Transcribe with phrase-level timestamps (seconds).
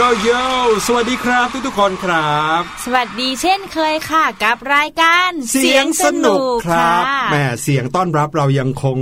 [0.00, 0.30] โยโยโย
[0.86, 8.98] สวัสดีครับทุกทุกๆคนครับ สวัสดีเช่นเคยค่ะ กับรายการเสียงสนุกครับะแหมเสียงต้อนรับเรายังคง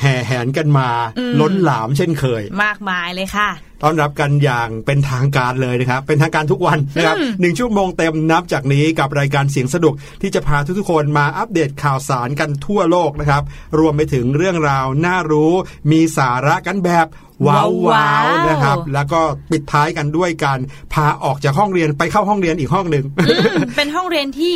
[0.00, 0.88] แห่แหนกันมา
[1.18, 3.50] อืมล้นหลามเช่นเคย มากมายเลยค่ะ
[3.82, 13.42] ต้อนรับกันอย่างเป็นทางการเลยนะครับ เป็นทางการทุกวันนะครับอืมหนึ่งชั่วโมงเต็มนับจากนี้กับรายการเสียงสนุกที่จะพาทุกๆคนมาอัปเดตข่าวสารกันทั่วโลกนะครับ
[13.78, 15.52] รวมไปถึงเรื่องราวน่ารู้
[15.90, 17.08] มีสาระกันแบบ
[17.48, 20.60] ว้าวว้าวๆนะครับ แล้วก็ปิดท้ายกันด้วยการ
[20.94, 23.24] พาออกจากห้องเรียนไปเข้าห้องเรียนอีกห้องหนึ่งอื
[23.62, 24.52] มเป็นห้องเรียนที่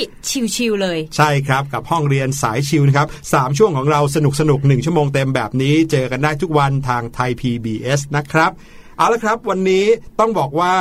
[0.57, 8.53] ชิวๆเลย ใช่ครับกับห้องเรียนสายชิวนะครับสามช่วงของเราสนุกสนุกหนึ่งชั่วโมงเต็มแบบนี้ เจอกันได้ทุกวันทางไทย PBS นะครับ
[8.97, 9.85] เอาละครับ วันนี้
[10.21, 10.75] ต้องบอกว่า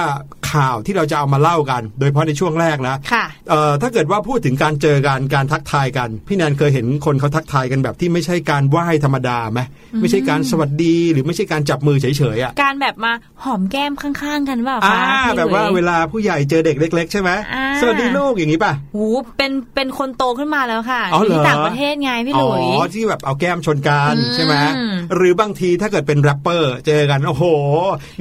[0.54, 9.60] ข่าวที่เราจะเอามาเล่ากัน โดยเฉพาะในช่วงแรกนะค่ะเอ่อถ้าเกิดว่าพูดถึงการเจอกันการทักทายกัน พี่แนนเคยเห็นคนเขาทักทายกันแบบที่ไม่ใช่การไหว้ธรรมดาไหม
[10.02, 13.12] ไม่ใช่การสวัสดีหรือไม่ใช่การจับมือเฉยๆอะการแบบมา
[13.44, 19.06] หอมแก้มข้างๆ กันเปล่าอ่าคะพี่แบบว่าหลุยเวลาผู้ใหญ่เจอเด็กเล็ก ๆ ใช่ไหมอ่าสวัสดีลูกอย่างนี้ป่ะหู
[19.38, 24.56] เป็นเป็นคนโตขึ้นมาแล้วค่ะอ๋อเหรอที่ต่างประเทศไงพี่หลุยอ๋อที่แบบเอาแก้มชนกันอืมใช่ไหม
[25.16, 27.44] หรือบางทีถ้าเกิดเป็นแรปเปอร์ เจอกันโอ้โห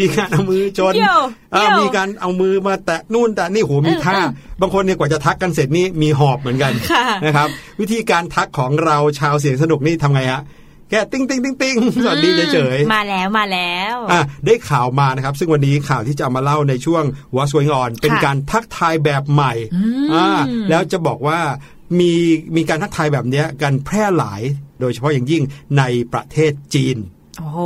[0.01, 1.21] มีการเอามือชนเดี๋ยว
[1.55, 4.29] อ่าเดี๋ยวมีการเอามือมาแตะนู่นแตะนี่โหมีท่าเออ
[4.61, 7.49] บางคนเนี่ยกว่าจะทักกันเสร็จนี่มีหอบเหมือนกันค่ะนะครับ
[7.81, 10.43] วิธีการทักของเราชาวเสียงสนุกนี่ทำไงฮะ
[10.91, 17.05] แค่ติ้งติ้งติ้งติ้งสวัสดีเฉยๆมาแล้วมาแล้วอะได้ข่าวมานะครับ ซึ่งวันนี้ข่าวที่จะเอามาเล่าในช่วง
[17.35, 19.53] What's Going On เป็นการทักทายแบบใหม่
[20.13, 20.29] มอ่า
[20.71, 21.41] แล้วจะบอกว่า
[22.01, 22.13] มี
[22.57, 24.43] มีการทักทายแบบเนี้ยกันแพร่หลาย
[24.81, 25.43] โดยเฉพาะอย่างยิ่ง
[25.79, 25.83] ใน
[26.13, 26.97] ประเทศจีน
[27.39, 27.59] โอ้โห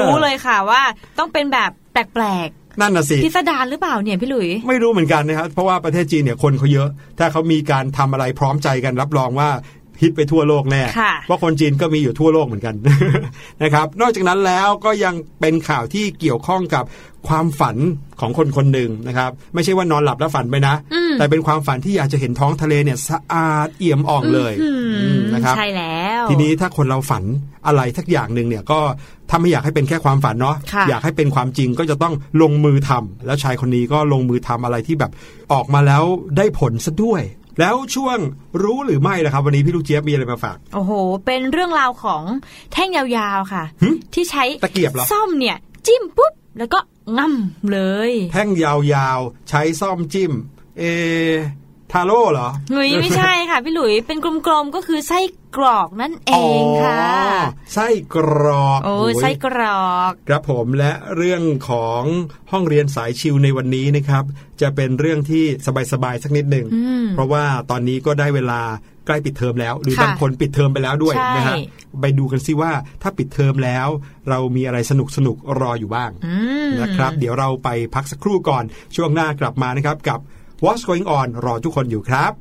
[0.00, 0.82] รู้เลยค่ะว่า
[1.18, 2.48] ต้องเป็นแบบแปลก
[2.80, 6.88] นั่นน่ะสิๆพิสดารหรือเปล่าเนี่ยพี่หลุย ไม่รู้เหมือนกันนะครับเพราะว่าประเทศจีนเนี่ยคนเขาเยอะ
[7.18, 9.50] ถ้าเขามีการทำอะไรพร้อมใจกันรับรองว่า
[10.02, 12.74] ฮิตไปทั่วโลกแน่ค่ะเพราะคนจีนก็มีอยู่ทั่วโลกเหมือนกัน
[13.62, 16.84] นะครับ นอกจากนั้นแล้วก็ยังเป็นข่าวที่เกี่ยวข้องกับ
[17.28, 17.76] ความฝัน
[18.20, 27.24] ของคนคนหนึ่งนะครับ ไม่ใช่ว่านอนหลับแล้วฝันไปนะอืมแต่เป็นความฝันที่อยากจะเห็นท้องทะเลเนี่ยสะอาดเอี่ยมอ่องเลยอืมอืมนะครับใช่แล้ว ทีนี้ถ้าคนเราฝัน
[27.66, 28.80] อะไรสักอย่างหนึ่งเนี่ยก็
[29.30, 35.12] ถ้าไม่อยากให้เป็นแค่ความฝันเนาะค่ะอยากให้เป็นความจริงก็จะต้องลงมือทำแล้วชายคนนี้ก็ลงมือทำอะไรที่แบบ
[35.52, 36.04] ออกมาแล้ว
[36.36, 37.22] ได้ผลซะด้วย
[37.60, 38.18] แล้วช่วง
[38.62, 40.92] รู้หรือไม่ล่ะครับ วันนี้พี่ลูกเจี๊ยบมีอะไรมาฝาก โอ้โห
[41.26, 42.22] เป็นเรื่องราวของ
[42.72, 45.56] แท่งยาวๆค่ะหึที่ใช้ตะเกียบเหรอซ่อมเนี่ย
[45.86, 46.78] จิ้มปุ๊บ แล้วก็
[47.18, 50.32] ง่ำเลย แท่งยาวๆ ใช้ซ่อมจิ้ม
[50.78, 50.84] เอ
[51.92, 55.18] ทาโร่เหรอหลุยไม่ใช่ค่ะ พี่หลุยเป็นกลมๆก็คือไส้
[55.56, 57.04] กรอกนั่นเออ๋องค่ะ
[57.74, 62.02] ไส้กรอกโอ้ยโอ้ยไส้กรอกครับผมและเรื่องของ
[62.52, 64.24] ห้องเรียนสายชิวในวันนี้นะครับ
[64.60, 65.44] จะเป็นเรื่องที่
[65.92, 68.60] สบายๆสักนิดหนึ่งอืมเพราะว่าตอนนี้ก็ได้เวลา
[69.06, 71.56] ใกล้ปิดเทอมแล้ว หรือค่ะบางคนปิดเทอมไปแล้วด้วยใช่นะฮะ
[72.00, 72.72] ไปดูกันซิว่า
[73.02, 73.88] ถ้าปิดเทอมแล้ว
[74.28, 76.34] เรามีอะไรสนุกสนุกๆรออยู่บ้างอื
[76.68, 78.64] มนะครับ เดี๋ยวเราไปพักสักครู่ก่อน
[78.96, 80.20] ช่วงหน้ากลับมานะครับกับ
[80.64, 82.32] What's Going On รอทุกคนอยู่ครับ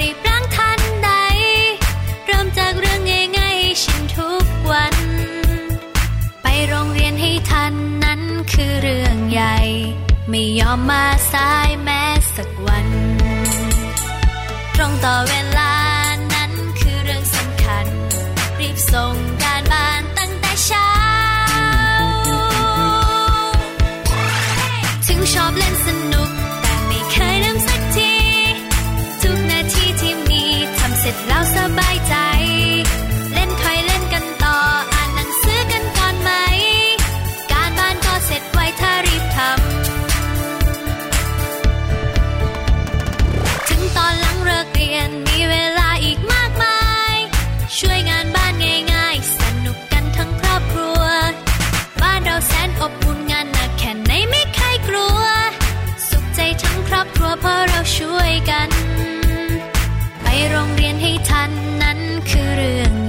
[0.00, 1.10] รีบล้างทันใด
[2.26, 3.00] เริ่มจากเรื่อง
[3.36, 4.96] ง่ายๆให้ชินทุกวัน
[6.42, 8.20] ไปโรงเรียนให้ทันนั้น
[8.52, 9.56] คือเรื่องใหญ่
[10.28, 12.02] ไม่ยอมมาสายแม้
[12.34, 12.88] สักวัน
[14.74, 15.74] ตรงต่อเวลา
[16.34, 17.86] นั้นคือเรื่องสำคัญ
[18.60, 19.16] รีบส่ง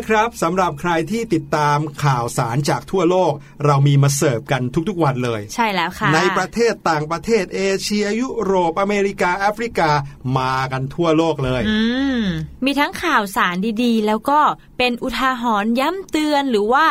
[0.00, 3.32] นะครับสำหรับใครที่ติดตามข่าวสารจากทั่วโลก
[3.66, 9.90] เรามีมาเสิร์ฟกันทุกๆวันเลย ใช่แล้วค่ะ ในประเทศต่างประเทศเอเชียยุโรปอเมริกาแอฟริกา
[10.38, 11.78] มากันทั่วโลกเลยอื
[12.20, 12.22] ม
[12.64, 14.40] มีทั้งข่าวสารดีๆ แล้วก็
[14.78, 16.84] เป็นอุทาหรณ์ย้ำเตือนหรือว่า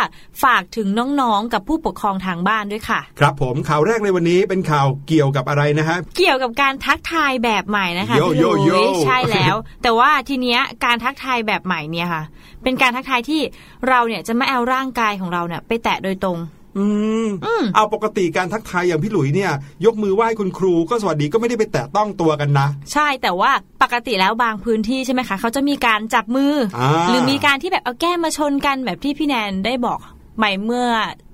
[0.44, 0.88] ฝากถึง
[1.22, 12.24] น้องๆ กับผู้ปกครองทางบ้านด้วยค่ะ ครับผมข่าวแรกในวันนี้เป็นข่าวเกี่ยวกับอะไรนะฮะ เกี่ยวกับการทักทายแบบใหม่นะคะโยพี่โยหลุโยยใช่แล้ว แต่ว่าทีเนี้ยการทักทายแบบใหม่เนี่ยค่ะ
[12.64, 13.42] เป็นการทักทายที่
[13.90, 16.38] เราเนี่ยจะไม่เอาร่างกายของเราเนี่ยไปแตะโดยตรง
[16.78, 16.86] อื
[17.26, 19.52] มอืมเอาปกติการทักทายอย่างพี่หลุยเนี่ย
[19.86, 23.52] ยกมือไหว้คุณครูก็สวัสดีก็ไม่ได้ไปแตะต้องตัวกันนะ ใช่แต่ว่า
[23.84, 30.00] ปกติแล้วบางพื้นที่ใช่ไหมคะเขาจะมีการจับมืออาหรือมีการที่แบบเอาแก้มมาชนกันแบบที่พี่แนนได้บอก
[30.38, 30.90] ใหม่เมื่อ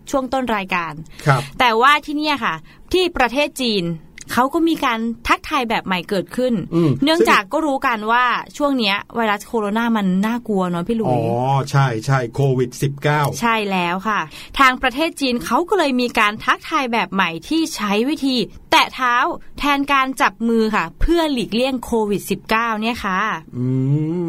[0.10, 0.94] ช่วงต้นรายการ
[1.28, 2.56] ครับแต่ว่าที่เนี่ยค่ะ
[2.92, 3.84] ที่ประเทศจีน
[4.32, 8.26] เขาก็มีการทักทายแบบใหม่เกิดขึ้นอืมเนื่องจากก็รู้กันว่า
[8.58, 11.20] ช่วงเนี้ยไวรัสโคโรนามันน่ากลัวเนาะพี่หลุอ๋อ
[11.58, 12.70] ยใช่ใช่โควิด
[13.06, 14.22] -19 ใช่แล้วค่ะ
[14.60, 18.36] ทางประเทศจีนเขาก็เลยมีการทักทายแบบใหม่ที่ใช้วิธี
[18.72, 19.16] แตะเท้า
[19.60, 23.20] แทนการจับมือค่ะ เพื่อหลีกเลี่ยงโควิด -19 เนี่ยค่ะ
[23.58, 23.66] อื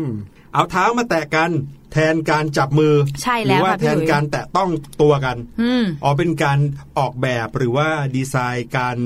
[0.02, 0.04] ม
[0.52, 1.50] เอาเท้ามาแตะกัน
[1.92, 4.70] แทนการจับมือใช่หแล้รืวว่าค่ะแทพี่หนลุยการแตะต้อง
[5.02, 6.58] ตัวกันอืมอ๋อเป็นการ
[6.98, 8.96] ออกแบบหรือว่าดีไซน์การ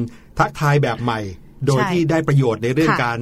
[0.40, 1.20] ทักทายแบบใหม่
[1.66, 3.18] โดยใช่ที่ได้ประโยชน์ในเรื่องค่ะการ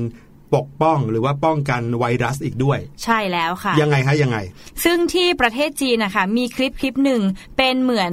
[0.55, 4.39] ปกป้องหรือว่าป้องกันไวรัสอีกด้วย ใช่แล้วค่ะ ยังไงคะยังไง
[4.85, 7.23] ซึ่งที่ประเทศจีนนะคะมีคลิปคลิปหนึ่ง
[7.57, 8.13] เป็นเหมือน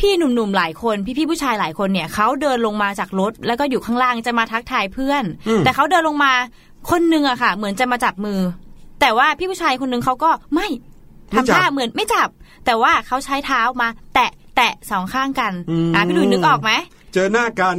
[0.00, 6.32] พี่ๆหนุ่มๆหลายคนพี่ๆผู้ชายหลายคนเนี่ยเขาเดินลงมาจากรถ แล้วก็อยู่ข้างล่างจะมาทักทายเพื่อนอืมแต่เขาเดินลงมา
[6.90, 8.40] คนหนึงอะค่ะ เหมือนจะมาจับมือ
[9.00, 10.68] แต่ว่าพี่ผู้ชายคนหนึงเขาก็ไม่
[11.30, 12.28] ไม่ทำจับท่าเหมือนไม่จับ
[12.66, 16.72] แต่ว่าเขาใช้เท้ามา แตะแตะสองข้างกันอืมอะพี่หลุยนึกออกไหม
[17.14, 17.76] เจอหน้ากัน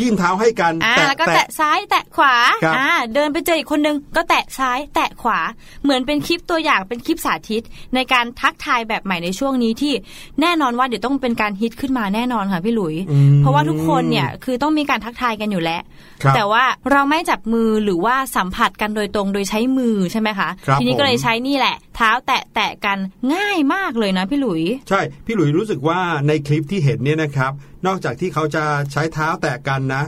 [0.00, 2.34] ยื่นเท้าให้กันอ่าแตะแล้วก็แตะแตะซ้ายแตะขวา
[2.64, 5.38] ครับอ่าเดินไปเจออีกคนนึงก็แตะซ้ายแตะขวา
[5.82, 7.62] เหมือนเป็นคลิปตัวอย่างเป็นคลิปสาธิต
[7.94, 9.92] ในการทักทายแบบใหม่ในช่วงนี้ที่
[10.40, 15.80] แน่นอนว่าเดี๋ยวต้องเป็นการฮิตขึ้นมาแน่นอนค่ะพี่หลุยอืมเพราะว่าทุกคนเนี่ยคือต้องมีการทักทายกันอยู่แล้ว
[16.22, 22.98] ครับแต่ว่าเราไม่จับมือหรือว่าสัมผัสกันโดยตรงโดยใช้มือใช่ไหมคะครับทีนี้ก็เลยผมใช้นี่แหละ เท้าแตะแตะกัน
[23.34, 27.52] ง่ายมากเลยนะพี่หลุย ใช่พี่หลุยรู้สึกว่าในคลิปที่เห็นเนี่ยนะครับ
[27.86, 30.02] นอกจากที่เขาจะใช้เท้าแตะกันนะ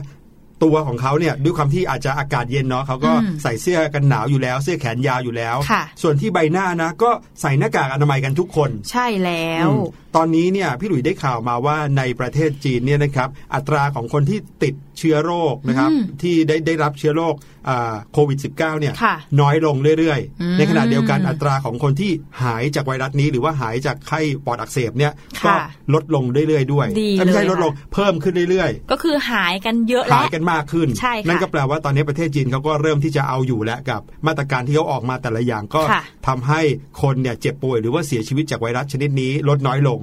[0.63, 7.09] ตัวของเขาเนี่ยด้วยความที่อาจจะอากาศเย็นเนาะเขาก็อืมใส่เสื้อกันหนาวอยู่แล้ว เสื้อแขนยาวอยู่แล้วค่ะส่วนที่ใบหน้านะ ก็
[7.41, 17.35] ใส่หน้ากากอนามัยกันทุกคน ใช่แล้วอืม ตอนนี้เนี่ยพี่หลุยได้ข่าวมาว่าในประเทศจีนเนี่ยนะครับอัตราของคนที่ติดเชื้อโรคนะครับอืมที่ได้ได้รับเชื้อโรค
[17.69, 22.11] อ่าโควิด -19 เนี่ยค่ะน้อยลงเรื่อยอืมๆในขณะเดียวกันอัตราของคนที่
[22.43, 25.13] หายจากไวรัสนี้ หรือว่าหายจากไข้ปอดอักเสบเนี่ย
[25.45, 25.57] ก็ค่ะ
[25.93, 36.61] ลดลงเรื่อยๆด้วยดีเอ้ยไม่ใช่เลยลดลงเพิ่มขึ้นเรื่อยก็คือหายกันเยอะๆแล้หายวกันมากขึ้นใช่ค่ะนั่นก็แปลว่าตอนนี้ประเทศจีนเขาก็เริ่มที่จะเอาอยู่แล้วกับ มาตรการที่เขาออกมาแต่ละอย่างก็ค่ะทำให้
[37.01, 40.02] คนเนี่ยเจ็บป่วยหรือว่าเสียชีวิตจากไวรัสชนิดนี้ลดน้อยลงอ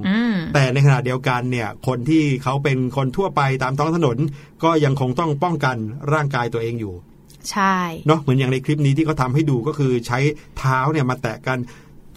[0.53, 4.17] แต่ในขณะเดียวกันเนี่ยคนที่เขาเป็นคนทั่วไปตามท้องถนน
[4.63, 5.77] ก็ยังคงต้องป้องกัน
[6.13, 6.93] ร่างกายตัวเองอยู่
[7.51, 7.75] ใช่
[8.07, 10.19] เนาะเหมือนอย่างในคลิปนี้ที่เขาทำให้ดูก็คือใช้
[10.57, 11.57] เท้าเนี่ยมาแตะกัน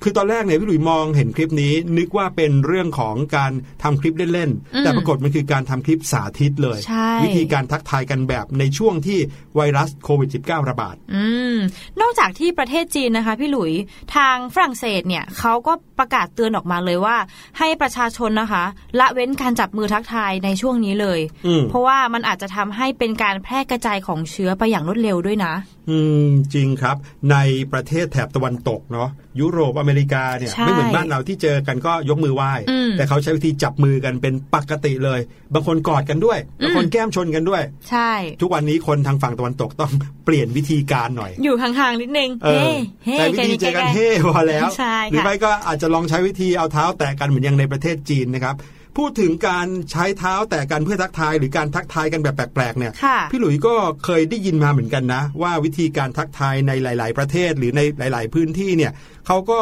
[0.05, 9.19] คือตอนแรกเนี่ยพี่หลุยมองเห็นคลิปนี้ นึกว่าเป็นเรื่องของการทำคลิปเล่นอืมๆแต่ปรากฏมันคือการทำคลิปสาธิตเลยใช่วิธีการทักทายกันแบบในช่วงที่
[9.57, 11.57] ไวรัสโควิด -19 ระบาดอืม
[12.01, 13.73] นอกจากที่ประเทศจีนนะคะพี่หลุย
[14.17, 17.17] ทางฝรั่งเศสเนี่ยเขาก็ประกาศเตือนออกมาเลยว่า
[17.59, 18.65] ให้ประชาชนนะคะ
[18.99, 25.55] ละเว้นการจับมือทักทายในช่วงนี้เลยอืมเพราะว่ามันอาจจะทำให้เป็นการแพร่กระจายของเชื้อไปอย่างรวดเร็วด้วยนะ
[25.91, 26.97] อืมจริงครับ
[27.33, 27.37] ใน
[27.73, 29.09] ประเทศแถบตะวันตกเนาะ
[29.41, 35.21] ยุโรปอเมริกาเนี่ยใช่ไม่เหมือนบ้านเราที่เจอกันก็ยกมือไหว้อืมแต่เขาใช้วิธีจับมือกันเป็นปกติเลย
[35.55, 39.93] บางคนกอดกันด้วยบางคนอืมแก้มชนกันด้วย ใช่ ทุกวันนี้คนทางฝั่งตะวันตกต้อง
[40.25, 48.55] เปลี่ยนวิธีการหน่อย อยู่ห่างๆนิดนึงเออเฮ้แต่วิธีเจอกันเฮ่พอแล้วใช่หรือค่ะไม่ก็อาจจะลองใช้วิธีเอาเท้าแตะกันเหมือนอย่างในประเทศจีนนะครับ
[48.99, 58.93] พูดถึงการใช้เท้าแตะกันเพื่อทักทายหรือการทักทายกันแบบแปลกๆเนี่ยค่ะพี่หลุยส์ก็เคยได้ยินมาเหมือนกันนะ ว่าวิธีการทักทายในหลาย ๆ ประเทศหรือในหลาย ๆ พื้นที่เนี่ย
[59.27, 59.61] เขาก็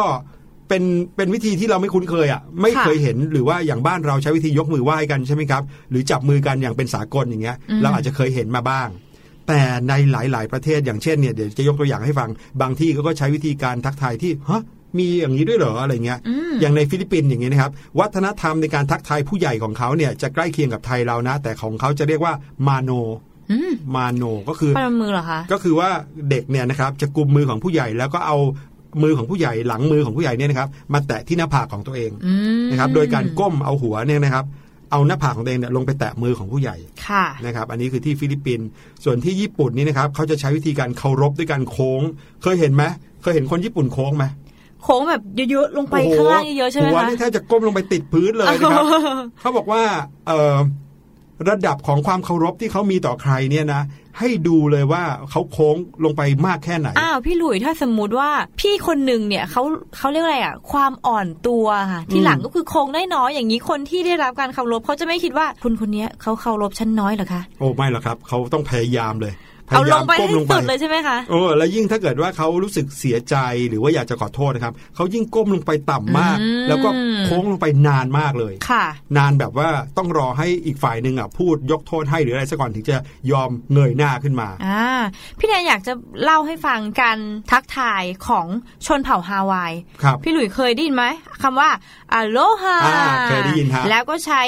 [0.68, 0.82] เป็น
[1.16, 8.88] เป็นวิธีที่เราไม่คุ้นเคยอะไม่เคยเห็นหรือว่าอย่างบ้านเราใช้วิธียกมือไหว้กันใช่ไหมครับ หรือจับมือกันอย่างเป็นสากลอย่างเงี้ยอืมเราอาจจะเคยเห็นมาบ้าง
[9.48, 12.28] แต่ในหลาย ๆ ประเทศอย่างเช่นเนี่ยเดี๋ยวจะยกตัวอย่างให้ฟัง
[12.60, 14.62] บางที่เขาก็ใช้วิธีการทักทายที่ฮะ
[14.98, 22.34] มีอย่างนี้ด้วยเหรออะไรเงี้ยอืมอย่างในฟิลิปปินส์อย่างนี้นะครับ วัฒนธรรมในการทักทายผู้ใหญ่ของเขาเนี่ยจะใกล้เคียงกับไทยเรานะ แต่ของเขาจะเรียกว่า
[22.66, 22.90] มาโน
[23.50, 25.88] อืมมาโนก็คือประมือเหรอคะก็คือว่า
[26.30, 28.38] เด็กเนี่ยนะครับจะกุมมือของผู้ใหญ่แล้วก็เอา
[29.02, 34.44] มือของผู้ใหญ่หลังมือของผู้ใหญ่เนี่ยนะครับ มาแตะที่หน้าผากของตัวเองอืมนะครับ โดยการก้มเอาหัวเนี่ยนะครับ
[34.90, 36.76] เอาหน้าผากของตัวเองเนี่ยลงไปแตะมือของผู้ใหญ่
[37.06, 38.66] ค่ะนะครับ อันนี้คือที่ฟิลิปปินส์
[39.04, 42.02] ส่วนที่ญี่ปุ่นนี่นะครับเขาจะใช้วิธีการเคารพด้วยการโค้ง
[42.42, 42.84] เคยเห็นไหม
[43.22, 44.24] เคยเห็นคนญี่ปุ่นโค้งไหม
[44.84, 48.84] โค้งแบบเยอะๆลงไปโอ้โหข้างล่างเยอะๆใช่ไหมหัวคะนี่แทบจะก้มลงไปติดพื้นเลยนะครับ
[49.40, 49.82] เขาบอกว่า
[50.26, 50.56] เอ่อ
[51.48, 53.82] ระดับของความเคารพที่เขามีต่อใครเนี่ยนะ
[54.18, 59.62] ให้ดูเลยว่าเขาโค้งลงไปมากแค่ไหนอ้าวพี่หลุยถ้าสมมุติว่าพี่คนหนึ่งเนี่ยเขา
[59.96, 73.36] เขาเรียกอะไรอะ ความอ่อนตัวค่ะที่หลังก็คือโค้งได้น้อยอย่างนี้คนที่ได้รับการเคารพเขาจะไม่คิดว่าคุณคนเนี้ยเขาเคารพฉันน้อยเหรอคะโอ้ไม่หรอกครับเขาต้องพยายามเลยพ เอายาลยางมไปก้ให้มลงไปสุดเลยใช่ไหมคะโอ้แล้วยิ่งถ้าเกิดว่าเขารู้สึกเสียใจ
[73.68, 76.88] หรือว่าอยากจะขอโทษนะครับเขายิ่งก้มลงไปต่ำมากอืมแล้วก็
[77.26, 78.84] โค้งลงไปนานมากเลยค่ะ
[79.16, 82.96] นานแบบว่าต้องรอให้อีกฝ่ายหนึ่งอะพูดยกโทษให้หรืออะไรซะก่อนถึงจะ
[83.32, 85.02] ยอมเงยหน้าขึ้นมาอ่า
[85.38, 85.92] พี่แนนอยากจะ
[86.24, 87.18] เล่าให้ฟังการ
[87.50, 88.46] ทักทายของ
[88.86, 89.72] ชนเผ่าฮาวาย
[90.02, 91.04] ครับพี่หลุยเคยได้ยินไหม
[91.42, 91.68] คำว่า
[92.12, 94.42] อโลฮาอ่าเคยได้ยินฮะแล้วก็ใช้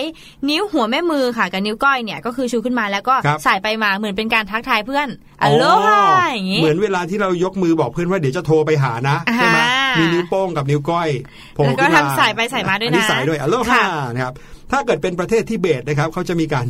[0.49, 5.09] นิ้วหัวแม่มือค่ะกับนิ้วก้อยเนี่ยก็คือชูขึ้นมาแล้วก็ครับใส่ไปมาเหมือนเป็นการทักทายเพื่อน
[5.43, 6.01] อโลฮา
[6.33, 11.09] อย่างนี้เหมือนเวลาที่เรายกมือบอกเพื่อนว่าเดี๋ยวจะโทรไปหานะใช่ไหมอ่ามีมีนิ้วโป้งกับนิ้วก้อย
[11.55, 14.35] โผล่แล้วก็ขึ้นมาทำสายไปสายมาด้วยนะอัสายด้วยอโลค่ะฮานะครับ
[14.73, 16.67] ถ้าเกิดเป็นประเทศทิเบตนะครับเขาจะมีการ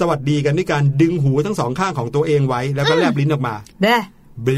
[0.00, 3.96] สวัสดีกันด้วยการดึงหูทั้งสองข้างของตัวเองไว้ แล้วก็แลบลิ้นออกมาเด้
[4.44, 4.48] เบ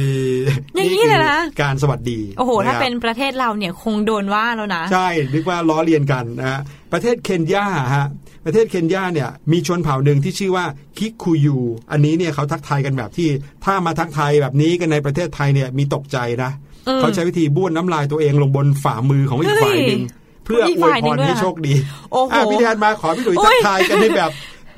[0.74, 6.60] อย่างนี้เลยนะการสวัสดี โอ้โห ถ้าะครับเป็นประเทศเราเนี่ยคงโดนว่าแล้วนะ ใช่นึกว่าล้อเลียนกันนะฮะ
[6.92, 8.06] ประเทศเคนยาฮะ
[8.44, 10.64] ประเทศเคนยาเนี่ยมีชนเผ่าหนึ่งที่ชื่อว่า
[10.98, 11.58] คิคุยู
[11.90, 13.28] อันนี้เนี่ยเขาทักทายกันแบบที่
[13.64, 16.50] ถ้ามาทักทายแบบนี้กันในประเทศไทยเนี่ยมีตกใจนะ
[16.88, 20.02] อืมเขาใช้วิธีบ้วนน้ำลายตัวเองลงบนฝ่ามือของอีกเฮ้ยฝ่ายหนึ่ง
[20.44, 21.74] เพื่ออีกอวยฝ่ายหพนึ่งรด้วยให้เหรอโชคดี
[22.12, 24.32] โอ้โหอะพี่แทนมาขอพี่หลุยโอ้ทัยกทายกันในแบบ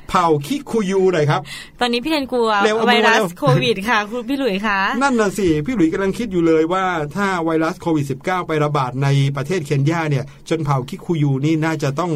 [0.09, 1.41] เผ่าคิคุยูหน่อยครับ
[1.81, 6.83] ตอนนี้พี่แทนกลัวเร็วเอาไวมือรัสเร็วโควิดค่ะ คุณพี่หลุยส์คะนั่นน่ะสิพี่หลุยส์กำลังคิดอยู่เลยว่า
[7.15, 12.11] ถ้าไวรัสโควิด -19 ไประบาดในประเทศเคนยาเนี่ยชนเผ่าคิคุยูนี่น่าจะต้อง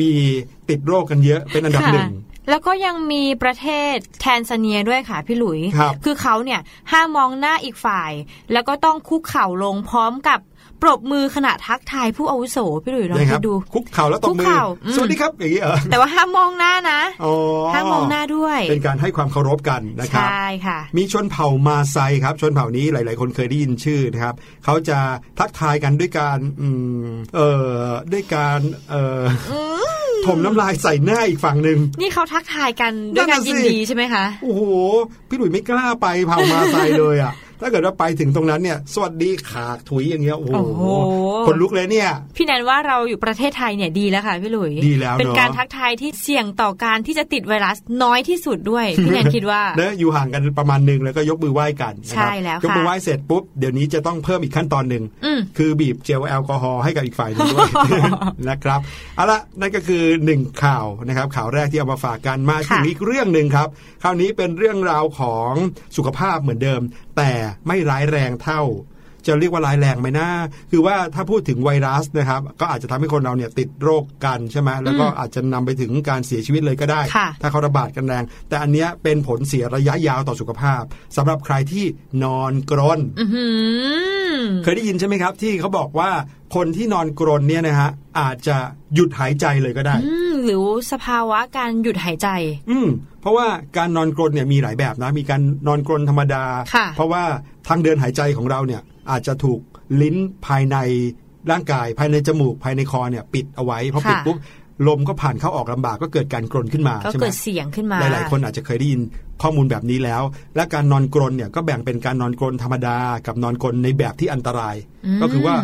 [0.00, 0.10] มี
[0.68, 2.10] ติดโรคกันเยอะเป็นอันดับหนึ่ง
[2.50, 6.60] แล้วก็ยังมีประเทศแทนซาเนียด้วยค่ะพี่หลุยครับคือเขาเนี่ย
[6.92, 8.12] ห้ามมองหน้าอีกฝ่าย
[8.52, 10.40] แล้วก็ต้องคุกเข่าลงพร้อมกับ
[10.82, 17.34] ปรบมือขณะทักทายผู้อาวุโสพี่หลุยลองนะคคิรับดดู คุกเข่าแล้วตบมืคุกอเข่าอืมสวัสดีครับอย่างนี้เหรอแต่ว่าห้ามมองหน้านะอ๋อ
[17.74, 24.98] ห้ามมองหน้าด้วย เป็นการให้ความเคารพกันนะครับใช่ค่ะ มีชนเผ่ามาไซครับ ชนเผ่านี้หลาย ๆ คนเคยได้ยินชื่อนะครับเขาจะ
[25.38, 26.68] ทักทายกันด้วยการอื
[27.04, 28.60] มเอ่อด้วยการ
[28.90, 29.52] เอ่ออ
[30.26, 34.62] ถมน้ำลายใส่หน้าอีกฝั่งหนึ่งนี่เขาทักทายกันด้วยการนั่นน่ะสิยินดีใช่ไหมคะโอ้โห
[35.28, 40.82] พี่หลุยไม่กล้าไปเผ่ามาไซเลยอะ ถ้าเกิดว่าไปถึงตรงนั้นเนี่ย สวัสดีขากถุยอย่างเงี้ยโอ้โหโอ้โห
[41.46, 57.70] คนลุกเลยเนี่ย พี่แนนว่าเราอยู่ประเทศไทยเนี่ยดีแล้วค่ะพี่หลุยดีแล้วเนอะเป็นการทักทายที่เสี่ยงต่อการที่จะติดไวรัสน้อยที่สุดด้วยพี่แนนคิดว่าเนอะอยู่ห่างกันประมาณหนึ่งแล้วก็ยกมือไหว้กันนะคใช่รับแล้วค่ะยกมือไหว้เสร็จปุ๊บเดี๋ยวนี้จะต้องเพิ่มอีกขั้นตอนหนึ่งอืมคือบีบเจลแอลกอฮอล์ให้กับอีกฝ่ายหนึ่งด้วย
[58.48, 58.80] นะครับ
[59.16, 63.68] เอาละนั่นก็คือหนึ่งข่าวนะครับข่าวแรกที่เอามาฝากกันมาถึงค่ะอีกเรื่องหนึ่งครับ
[64.02, 65.52] คราวนี้เป็นเรื่องราวของ
[65.96, 66.80] สุขภาพเหมือนเดิม
[67.18, 67.32] แต่
[67.66, 68.62] ไม่ร้ายแรงเท่า
[69.26, 70.28] จะเรียกว่าร้ายแรงไหมนะ
[70.70, 80.82] คือว่าถ้าพูดถึงไวรัสนะครับ ก็อาจจะทำให้คนเราเนี่ยติดโรคกันใช่ไหมแล้วก็อาจจะนำไปถึงการเสียชีวิตเลยก็ได้ค่ะถ้าเขาระบาดกันแรง แต่อันเนี้ยเป็นผลเสียระยะยาวต่อสุขภาพ
[81.16, 81.84] สำหรับใครที่
[82.24, 83.46] นอนกรนอื้อหื
[84.36, 86.10] อเคยได้ยินใช่ไหมครับ ที่เขาบอกว่า
[86.54, 88.56] คนที่นอนกรนเนี่ยนะฮะอาจจะ
[88.94, 92.28] หยุดหายใจเลยก็ได้อืมหรือสภาวะการหยุดหายใจ
[92.70, 93.46] อืมเพ ราะว่า
[93.78, 97.22] การนอนกรนเนี่ยมีหลายแบบนะ มีการนอนกรนธรรมดาค่ะเพราะว่า
[97.68, 99.60] ทางเดินหายใจของเราเนี่ยอาจจะถูก
[100.02, 100.76] ลิ้นภายใน
[101.50, 104.38] ร่างกายภายในจมูกภายในคอเนี่ยปิดเอาไว้พอปิดค่ะปุ๊บ
[104.88, 109.00] ลมก็ผ่านเข้าออกลำบากก็เกิดการกรนขึ้นมาก็ใช่ไหมเกิดเสียงขึ้นมา หลาย ๆ คนอาจจะเคยได้ยิน
[109.42, 110.22] ข้อมูลแบบนี้แล้ว
[110.56, 115.54] และการนอนกรนเนี่ยก็แบ่งเป็นการนอนกรนธรรมดา กับนอนกรนในแบบที่อันตรายอืมก็คือว่า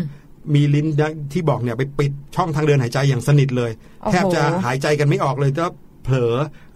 [0.55, 0.87] มีลิ้น
[1.33, 3.71] ที่บอกเนี่ยไปปิดช่องทางเดินหายใจอย่างสนิทเลย
[4.03, 5.69] โอ้โหแทบจะหายใจกันไม่ออกเลยถ้า
[6.05, 6.35] เผลอ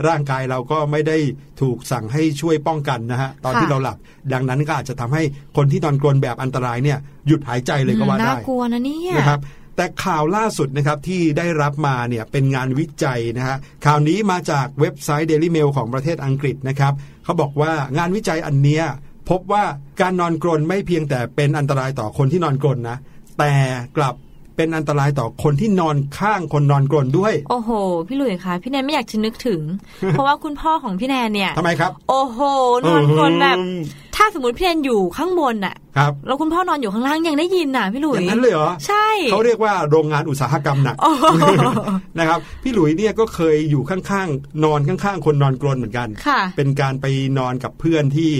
[0.09, 1.17] ร่างกายเราก็ไม่ได้
[1.61, 3.97] ถูกสั่งให้ช่วยป้องกันนะฮะตอนที่เราหลับ
[4.33, 5.23] ดังนั้นก็อาจจะทำให้
[5.57, 9.41] คนที่นอนกรนแบบอันตรายเนี่ยหยุดหายใจเลยก็ว่าน่าได้กลัวนะเนี่ยนะครับ
[9.77, 16.93] แต่ข่าวล่าสุดนะครับที่ได้รับมาเนี่ยเป็นงานวิจัยนะฮะข่าวนี้มาจากเว็บไซต์ Daily Mail ของประเทศอังกฤษนะครับ
[17.25, 18.85] เขาบอกว่างานวิจัยอันเนี้ย
[19.31, 19.65] พบว่า
[20.01, 22.99] การนอนกรนไม่เพียงแต่เป็นอันตรายต่อคนที่นอนกรนนะ
[23.39, 23.53] แต่
[23.97, 24.15] กลับ
[24.59, 27.71] เป็นอันตรายต่อคนที่นอนข้างคนนอนกรนด้วย โอ้โห
[28.09, 29.61] พี่หลุยส์คะพี่แนนไม่อยากจะนึกถึง
[30.11, 32.39] เพราะว่าคุณพ่อของพี่แนนเนี่ยทำไมครับ โอ้โห
[32.89, 33.57] นอนคนแบบ
[34.17, 41.25] ถ้าสมมติพี่แนนอยู่ข้างบนน่ะครับแล้วคุณพ่อนอนอยู่ข้างล่างยังได้ยินน่ะพี่หลุอยย่างนั้นเลยเหรอใช่เขาเรียกว่าโรงงานอุตสาหกรรมหนักโอ้โห
[42.19, 47.07] นะครับพี่หลุยเนี่ยก็เคยอยู่ข้างๆนอนข้างๆ คนนอนกรนเหมือนกันค่ะเป็นการไป
[47.39, 48.31] นอนกับเพื่อนที่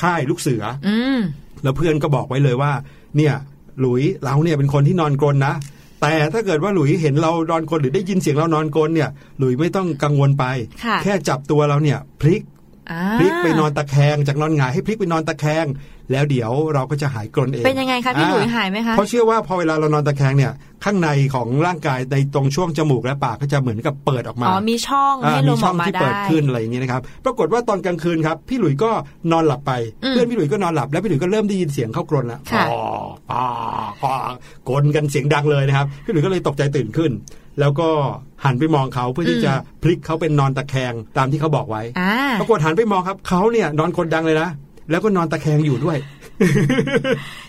[0.00, 1.18] ค่ายลูกเสืออืม
[1.62, 2.72] แล้วเพื่อนก็บอกไว้เลยว่า
[3.16, 3.34] เนี่ย
[3.80, 5.54] หลุยเราเนี่ยเป็นคนที่นอนกรนนะ
[6.02, 10.44] แต่ถ้าเกิดว่าหลุยเห็นเรานอนกรนหรือได้ยินเสียงเรานอนกรนเนี่ย หลุยไม่ต้องกังวลไป
[10.84, 12.42] ค่ะแค่จับตัวเราเนี่ยพลิก
[12.90, 15.66] อ่าพลิกไปนอนตะแคงจากนอนหงายให้พลิกไปนอนตะแคง
[16.12, 20.52] แล้วเดี๋ยวเราก็จะหายกรนเอง เป็นยังไงคะพี่หลุยอ่าหายไหมคะ เพราะเชื่อว่าพอเวลาเรานอนตะแคงเนี่ย
[20.84, 28.90] ข้างในของร่างกายในตรงช่วงจมูกและปากก็จะเหมือนกับเปิดออกมา อ๋อ มีช่องให้ลมีมอช่อองกมาที่ได้เปิดขึ้นอะไรอย่างนี้นะครับ ปรากฏว่าตอนกลางคืนครับ พี่หลุยก็
[29.32, 29.72] นอนหลับไป
[30.04, 32.80] อืมเพื่อนพี่หลุยก็นอนหลับแล้วพี่หลุยก็เริ่มได้ยินเสียงเข้ากรนแล้วค่ะอ๋อ
[33.32, 33.44] อ๋อ
[34.02, 34.12] อ๋อ
[34.68, 37.10] กรนกันเสียงดังเลยนะครับ พี่หลุยก็เลยตกใจตื่นขึ้น
[37.60, 37.88] แล้วก็
[38.44, 44.48] หันไปมองเขาเพื่อที่จะพลิกเขาเป็นนอนตะแคงตามที่เขาบอกไว้อ่าปรากฏหันไปมองครับเขาเนี่ยนอนกรนดังเลยนะ
[44.90, 45.98] แล้วก็นอนตะแคงอยู่ด้วย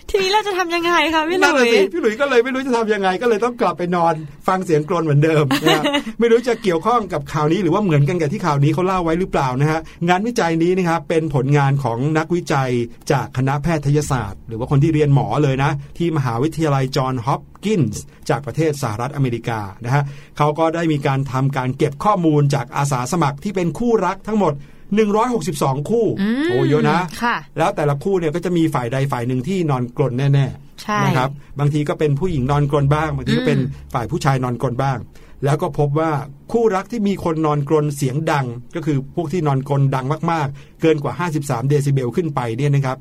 [0.08, 4.14] ทีนี้เราจะทำยังไงคะพี่หนั่นลุน่ะยสิพี่หลุยส์ก็เลยไม่รู้จะทำยังไง ก็เลยต้องกลับไปนอน
[4.48, 5.84] ฟังเสียงกรนเหมือนเดิมนะครับ
[6.20, 12.70] ไม่รู้จะเกี่ยวข้องกับข่าวนี้หรือว่าเหมือนกันกับที่ข่าวนี้เขาเล่าไว้หรือเปล่านะฮะงานวิจัยนี้นะครับเป็นผลงานของนักวิจัย
[13.12, 20.02] จากคณะแพทยศาสตร์ หรือว่าคนที่เรียนหมอเลยนะ ที่มหาวิทยาลัยจอห์นฮอปกินส์จากประเทศสหรัฐอเมริกานะฮะ
[20.38, 24.54] เขาก็ได้มีการทำการเก็บข้อมูลจากอาสาสมัครที่เป็นคู่รักทั้งหมด
[24.98, 30.46] 162 คู่อืมโอ้เยอะนะค่ะแล้วแต่ละคู่เนี่ยก็จะมีฝ่ายใดฝ่ายหนึ่งที่นอนกรนแน่
[30.82, 33.60] ใช่ๆนะครับบางทีก็เป็นผู้หญิงนอนกรนบ้างบางทีก็เป็น
[33.94, 34.98] ฝ่ายผู้ชายนอนกรนบ้าง
[35.44, 36.12] แล้วก็พบว่า
[36.52, 42.98] คู่รักที่มีคนนอนกรนเสียงดัง ก็คือพวกที่นอนกรนดังมากๆ เกินกว่า 53 เดซิเบลขึ้นไปเนี่ยนะครับ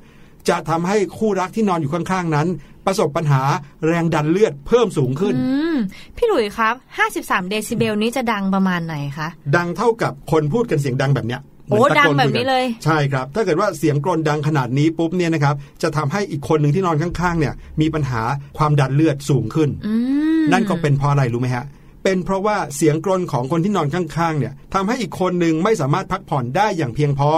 [0.49, 2.47] จะทำให้คู่รักที่นอนอยู่ข้างๆนั้น
[2.85, 3.41] ประสบปัญหา
[3.87, 5.77] แรงดันเลือดเพิ่มสูงขึ้นอืม
[6.17, 6.75] พี่หลุยครับ
[7.13, 18.21] 53 เดซิเบลนี้จะดังประมาณไหนคะ ดังเท่ากับคนพูดกันเสียงดังแบบเนี้ยเหมืน โอ้ตะดังโกแบบคุกันี้เลย ใช่ครับ ถ้าเกิดว่าเสียงกรนดังขนาดนี้ปุ๊บเนี่ยนะครับจะทำให้อีกคนหนึ่งที่นอนข้างๆเนี่ยมีปัญหา
[18.57, 19.93] ความดันเลือดสูงขึ้นอื
[20.39, 21.65] มนั่นก็เป็นเพราะอะไรรู้ไหมฮะ
[22.03, 27.31] เป็นเพราะว่าเสียงกรนของคนที่นอนข้างๆเนี่ยทำให้อีกคนหนึ่งไม่สามารถพักผ่อนได้อย่างเพียงพอ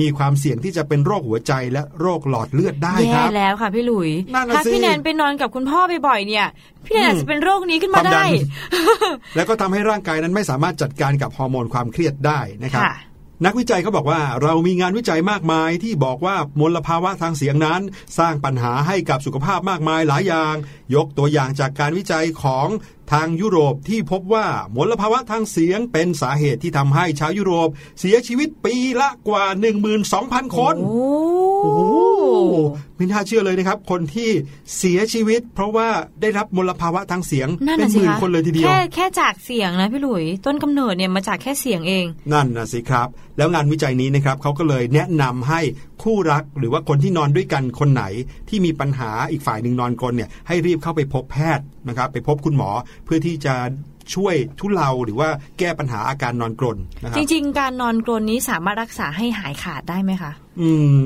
[0.00, 6.46] มีความเสี่ยงที่จะเป็นโรคหัวใจและโรคหลอดเลือดได้คแย่รับแล้วค่ะพี่หลุยนั่นน่ะถ้าสิพี่แนนไปนอนกับคุณพ่อบ่อยๆเนี่ย
[6.86, 8.30] พี่แนนอาจจะเป็นโรคนี้ขึ้นคมาวามดัได้น
[9.36, 12.94] แล้วก็ทำให้ร่างกายนั้นไม่สามารถจัดการกับฮอร์โมนความเครียดได้นะครับค่ะ
[13.44, 17.80] นักวิจัยเขาบอกว่าเรามีงานวิจัยมากมายที่บอกว่ามลภาวะทางเสียงนั้น
[18.18, 20.54] สร้างปัญหาให้กับสุขภาพมากมายหลายอย่าง
[20.94, 22.66] ยกตัวอย่างจากการวิจัยของ
[23.12, 27.68] ทางยุโรปที่พบว่ามลภาวะทางเสียงเป็นสาเหตุที่ทำให้ชาวยุโรป
[28.00, 29.44] เสียชีวิตปีละกว่า
[30.00, 30.98] 12,000 คน โอ้
[31.62, 31.82] โอ้โห
[32.96, 34.30] ไม่น่าเชื่อเลยนะครับ คนที่
[34.78, 35.88] เสียชีวิต เพราะว่า
[36.20, 45.60] ได้รับมลภาวะทางเสียงนั่นเป็นน่ะหสิมื่นคะคนเลยทีเดียว แค่แค่จากเสียงนะพี่หลุย ต้นกำเนิดเนี่ยมาจากแค่เสียงเอง นั่นนะสิครับ แล้วงานวิจัยนี้นะครับเขาก็เลยแนะนำให้
[46.02, 48.04] คู่รักหรือว่าคนที่นอนด้วยกันคนไหน
[48.48, 52.70] ที่มีปัญหาอีกฝ่ายหนึ่งนอนกรนเนี่ยให้รีบเข้าไปพบแพทย์นะครับไปพบคุณหมอ
[53.04, 53.54] เพื่อที่จะ
[54.14, 60.98] ช่วยทุเลาหรือว่าแก้ปัญหาอาการนอนกรนนะคจรับริง ๆ การนอนกรนนี้สามารถรักษาให้หายขาดได้ไหมคะ อืม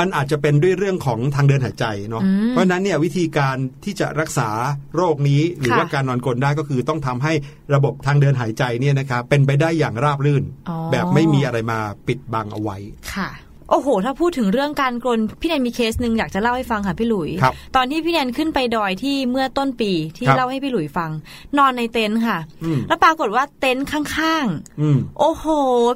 [0.00, 4.48] มันอาจจะเป็นด้วยเรื่องของทางเดินหายใจเนาะอืมเพราะฉะนั้นเนี่ยวิธีการที่จะรักษา
[4.96, 7.32] โรคนี้หรือค่ะว่าการนอนกรนได้ก็คือต้องทำให้
[7.74, 12.76] ระบบทางเดินหายใจเนี่ยนะครับเป็นไปได้อย่างราบรื่นอ๋อแบบไม่มีอะไรมาปิดบังเอาไว้
[13.14, 13.28] ค่ะ
[13.70, 21.10] โอ้โห ถ้าพูดถึงเรื่องการกรนพี่แนนมีเคสหนึ่งอยากจะเล่าให้ฟังค่ะพี่หลุยครับตอนที่พี่แนนขึ้นไปดอยที่เมื่อต้นปีที่ครับเล่าให้พี่หลุยฟัง
[21.58, 24.46] นอนในเต็นท์ค่ะอืมแล้วปรากฏว่าเต็นท์ข้าง
[24.80, 25.44] อืมๆโอ้โห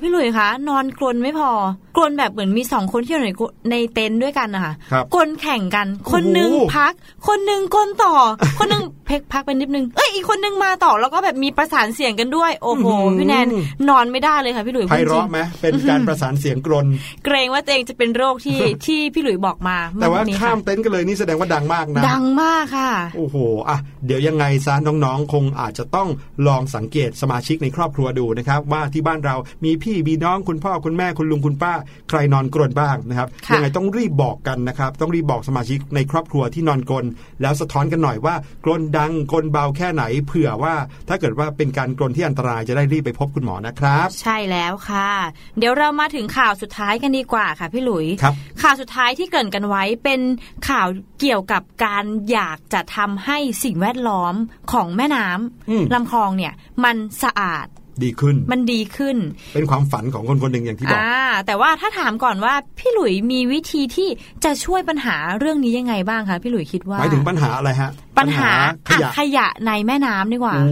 [0.02, 1.50] พี่หลุยคะนอนกรนไม่พอ
[1.96, 6.92] กรนแบบเหมือนมีสองคนที่อยู่ในกรในเต็นท์ด้วยกันนะคะครับกรนแข่งกัน คนหนึ่งโอ้โหพัก
[7.28, 8.14] คนหนึ่งกรนต่อ
[8.58, 12.86] คนหนึ่งเพกพักไปนิดนึงเอ้ยอีกคนหนึ่งมาต่อแล้วก็แบบมีประสานเสียงกันด้วย โอ้โห
[13.18, 13.46] พี่แนน
[13.88, 16.86] นอนไม่ได้เลยค่ะพี่หลุยไพพูดจริเราะงไหมเป็นการประสานเสียงกรน
[17.24, 23.36] เกรงว่าตัวเองจะเป็นโรคที่ที่พี่หลุยบอกมา แต่ว่าเมื่อกี้ข้ามค่ะเต็นท์กันเลยนี่แสดงว่าดังมากนะ ดังมากค่ะ โอ้โห
[23.68, 26.08] อะเดี๋ยวยังไงซะน้องๆ คงอาจจะต้อง
[26.46, 31.72] ลองสังเกตสมาชิกในครอบครัวดูนะครับ ว่าที่บ้านเรามีพี่มีน้องคุณพ่อคุณแม่คุณลุงคุณป้า
[32.08, 37.06] ใครนอนกรนบ้างนะครับค่ะยังไงต้องรีบบอกกันนะครับ ต้องรีบบอกสมาชิกในครอบครัวที่นอนกรน
[37.42, 40.74] แล้วสะท้อนกันหน่อยว่ากรนดังกรนเบาแค่ไหน เผื่อว่า
[41.08, 45.10] ถ้าเกิดว่าเป็นการกรนที่อันตรายจะได้รีบไปพบคุณหมอนะครับ ใช่แล้วค่ะ
[45.58, 50.20] เดี๋ยวเรามาถึงข่าวสุดท้ายกันดีกว่าค่ะพี่หลุยครับข่าวสุดท้ายที่เกรินกันไว้เป็น
[50.68, 50.88] ข่าว
[51.20, 54.34] เกี่ยวกับการอยากจะทำให้สิ่งแวดล้อม
[54.72, 55.26] ของแม่น้
[55.70, 57.66] อืมำลำคลองเนี่ยมันสะอาด
[58.04, 59.16] ดีขึ้น มันดีขึ้น
[59.54, 64.08] เป็นความฝันของคนคนหนึ่งอย่างที่บอกอ่าแต่ว่าถ้าถามก่อนว่าพี่หลุยมีวิธีที่
[64.44, 68.50] จะช่วยปัญหาเรื่องนี้ยังไงบ้างคะพี่หลุยคิดว่าหมายถึงปัญหาอะไรฮะ ปัญหา
[68.88, 70.70] ขยะอะขยะในแม่น้ำดีกว่าโอ้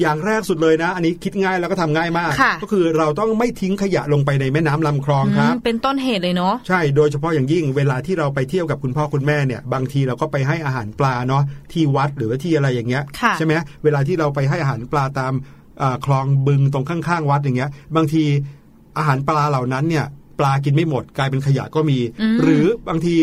[0.00, 15.55] อย่างแรกสุดเลยนะ อันนี้คิดง่ายแล้วก็ทำง่ายมากค่ะก็คือเราต้องไม่ทิ้งขยะลงไปในแม่น้ำลำคลองครับอืมเป็นต้นเหตุเลยเนาะใช่โดยเฉพาะอย่างยิ่งเวลาที่เราไปเที่ยวกับคุณพ่อคุณแม่เนี่ยบางทีเราก็ไปให้อาหารปลาเนาะที่วัดหรือว่าที่อะไรอย่างเงี้ยค่ะใช่ไหมเวลาที่เราไปให้อาหารปลาตามเอ่อ
[16.04, 18.22] คลองบึงตรงข้างๆวัดอย่างเงี้ย บางที
[18.98, 20.04] อาหารปลาเหล่านั้นเนี่ย
[20.38, 23.16] ปลากินไม่หมดกลายเป็นขยะก็มีอืมหรือบางที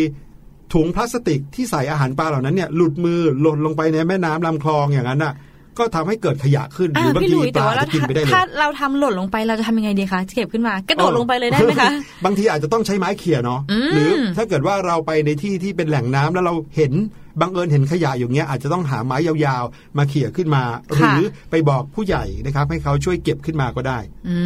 [0.74, 5.34] ถุงพลาสติกที่ใส่อาหารปลาเหล่านั้นเนี่ยหลุดมือหล่นลงไปในแม่น้ำลำคลองอย่างนั้นน่ะ
[5.80, 11.90] ก็ทำให้เกิดขยะขึ้นหอ่ารือบางพี่หทีลุยปแต่ลาว่าเราจะกินไม่ได้เลยถ้าเราทำหล่นลงไปเราจะทำยังไงดีคะเก็บขึ้นมากระโดดลงไปเลยได้ไหมคะ
[12.26, 16.94] บางทีอาจจะต้องใช้ไม้เขี่ยเนาะอืมหรือถ้าเกิดว่าเราไปในที่ที่เป็นแหล่งน้ำแล้วเราเห็น
[17.40, 21.20] บังเอิญเห็นขยะอย่างเงี้ยอาจจะต้องหาไม้ยาวๆ มาเขี่ยขึ้นมา หรือ
[21.52, 24.38] ไปบอกผู้ใหญ่นะครับ ให้เขาช่วยเก็บขึ้นมาก็ได้ อื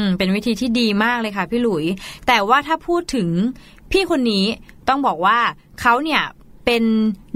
[0.00, 1.84] มเป็นวิธีที่ดีมากเลยค่ะพี่หลุย
[2.26, 3.28] แต่ว่าถ้าพูดถึง
[3.92, 4.44] พี่คนนี้
[4.88, 5.38] ต้องบอกว่า
[5.80, 6.22] เขาเนี่ย
[6.70, 6.88] เป็น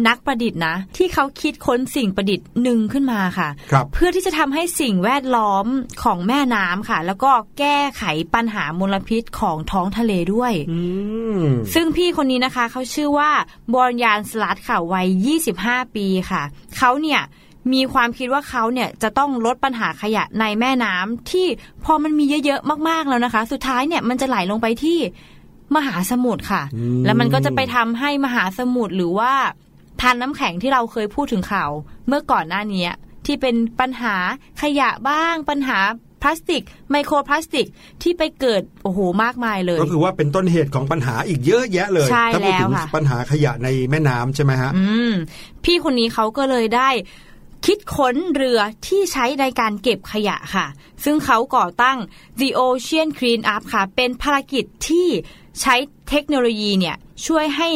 [0.09, 5.67] นักประดิษฐ์นะ ที่เขาคิดค้นสิ่งประดิษฐ์หนึ่งขึ้นมาค่ะครับเพื่อที่จะทำให้สิ่งแวดล้อม
[6.03, 8.03] ของแม่น้ำค่ะ แล้วก็แก้ไข
[8.35, 10.81] ปัญหามลพิษของท้องทะเลด้วยอื
[11.39, 11.43] ม
[11.75, 13.31] ซึ่งพี่คนนี้นะคะเขาชื่อว่า
[13.75, 15.09] บรยานสลัดค่ะวัย
[15.51, 16.43] 25 ปีค่ะ
[16.77, 17.21] เขาเนี่ย
[17.73, 21.47] มีความคิดว่าเขาเนี่ยจะต้องลดปัญหาขยะในแม่น้ำที่
[21.85, 24.99] พอมันมีเยอะๆมากๆแล้วนะคะ สุดท้ายเนี่ยมันจะไหลลงไปที่
[25.77, 29.33] มหาสมุทรค่ะอืมแล้วมันก็จะไปทำให้มหาสมุทรหรือว่า
[30.01, 31.71] ทานน้ำแข็งที่เราเคยพูดถึงข่าว
[32.07, 32.89] เมื่อก่อนหน้านี้
[33.27, 34.17] ที่เป็นปัญหา
[34.63, 35.79] ขยะบ้างปัญหา
[36.23, 37.67] พลาสติก ไมโครพลาสติก
[38.03, 45.13] ที่ไปเกิดโอ้โหมากมายเลย ก็คือว่าเป็นต้นเหตุของปัญหาอีกเยอะแยะเลยใช่ถ้าพูดถึงแล้วค่ะปัญหาขยะในแม่น้ำใช่ไหมฮะอืม
[45.65, 46.91] พี่คนนี้เขาก็เลยได้
[47.67, 50.67] คิดค้นเรือที่ใช้ในการเก็บขยะค่ะ
[51.05, 51.99] ซึ่งเขาก่อตั้ง
[52.41, 55.09] The Ocean Clean Up ค่ะ เป็นภารกิจที่
[55.61, 55.75] ใช้
[56.09, 57.69] เทคโนโลยีเนี่ยช่วยให้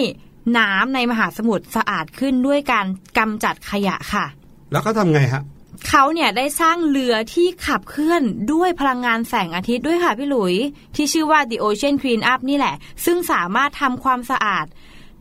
[0.58, 2.86] น้ำในมหาสมุทรสะอาดขึ้นด้วยการ
[3.18, 4.26] กำจัดขยะค่ะ
[4.72, 5.42] แล้วเขาทำไงฮะ
[5.88, 10.54] เขาเนี่ยได้สร้างเรือที่ขับเคลื่อนด้วยพลังงานแสงอาทิตย์ด้วยค่ะพี่หลุย
[10.94, 14.66] ที่ชื่อว่า The Ocean Clean Up นี่แหละ ซึ่งสามารถทำความสะอาด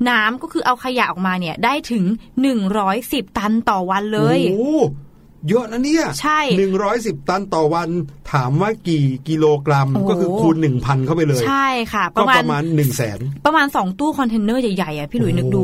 [0.10, 2.06] น้ำก็คือเอาขยะออกมาเนี่ยได้ถึง
[2.72, 4.84] 110 ตันต่อวันเลยโอ้โห
[5.50, 7.90] เยอะนะเนี่ยใช่หนึ่งร้อยสิบตันต่อวัน
[8.32, 15.64] ถามว่ากี่กิโลกรัมโอ้ก็คือคูณหนึ่งพันเข้าไปเลย ใช่ค่ะปก็ระมาปณระมาณหนึ่งแสนประมาณ2ตู้คอนเทนเนอร์ใหญ่ๆอะพี่หลุยนึกดู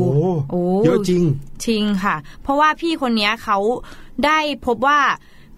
[0.50, 1.22] โอ้เยอะจริง
[1.66, 3.58] จริงค่ะ เพราะว่าพี่คนเนี้ยเขา
[4.24, 5.00] ได้พบว่า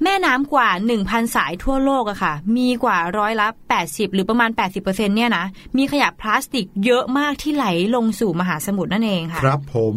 [0.04, 0.68] แม่น้ำกว่า
[1.02, 3.46] 1,000 สายทั่วโลกอะค่ะ มีกว่าร้อยละ
[3.80, 5.44] 80 หรือประมาณ 80%เนี่ยนะ
[5.76, 9.96] มีขยะพลาสติกเยอะมากที่ไหลลงสู่มหาสมุทรนั่นเองค่ะ ครับผม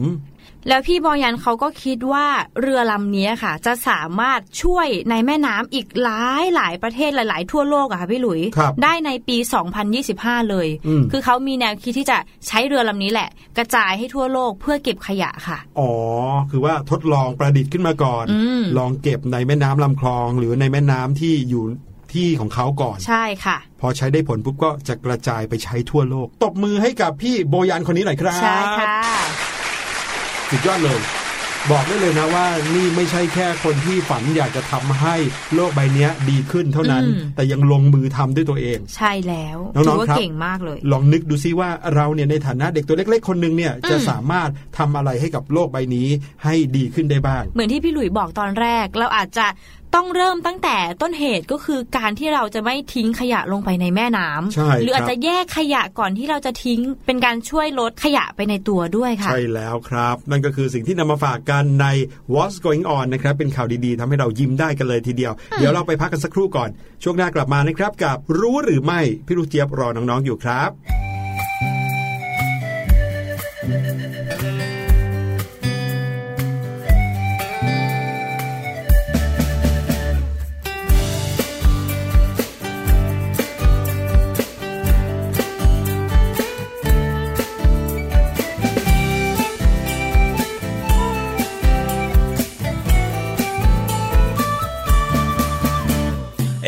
[0.67, 2.25] แล้วพี่บอยันเขาก็คิดว่า
[2.61, 9.37] เรือลำนี้ค่ะ จะสามารถช่วยในแม่น้ำอีกหลายหลายประเทศหลาย ๆ ทั่วโลกอะค่ะพี่หลุยครับได้ในปี
[9.93, 12.17] 2025 เลยอืมคือเขามีแนวคิดที่จะ
[12.47, 15.91] ใช้เรือลำนี้แหละ กระจายให้ทั่วโลกเพื่อเก็บขยะค่ะ อ๋อ
[16.51, 21.63] คือว่าทดลองประดิษฐ์ขึ้นมาก่อนอืมลองเก็บในแม่น้ำลำคลอง หรือในแม่น้ำที่อยู่
[22.13, 28.95] ที่ของเขาก่อน ใช่ค่ะ พอใช้ได้ผลปุ๊บก็จะกระจายไปใช้ทั่วโลก ตบมือให้กับพี่โบยันคนนี้หน่อยครับ ใช่ค่ะ
[30.49, 30.99] สุดยอดเลย
[31.71, 35.15] บอกได้เลยนะว่านี่ไม่ใช่แค่คนที่ฝันอยากจะทำให้
[35.55, 46.07] โลกใบเนี้ยดีขึ้นเท่านั้นอืมแต่ยังลงมือทำด้วยตัวเอง ใช่แล้วน้องๆถือว่าครับเก่งมากเลย ลองนึกดูซิว่าเราเนี่ยในฐานะเด็กตัวเล็ก ๆ คนหนึ่งเนี่ยจะสามารถทำอะไรให้กับโลกใบนี้
[46.43, 49.45] ให้ดีขึ้นได้บ้าง เหมือนที่พี่หลุยบอกตอนแรกเราอาจจะ
[49.95, 61.87] ต้องเริ่มตั้งแต่ต้นเหตุก็คือการที่เราจะไม่ทิ้งขยะลงไปในแม่น้ำใช่หรืออาจครับจะแยกขยะก่อนที่เราจะทิ้ง เป็นการช่วยลดขยะไปในตัวด้วยค่ะ ใช่แล้วครับ นั่นก็คือสิ่งที่นำมาฝากกันใน
[62.33, 66.69] What's Going On นะครับ เป็นข่าวดีๆทำให้เรายิ้มได้กันเลยทีเดียว เดี๋ยวเราไปพักกันสักครู่ก่อน
[67.03, 70.71] ช่วงหน้ากลับมานะครับ กับรู้หรือไม่พี่ลูกเจี๊ยบรอน้องๆอยู่ครับ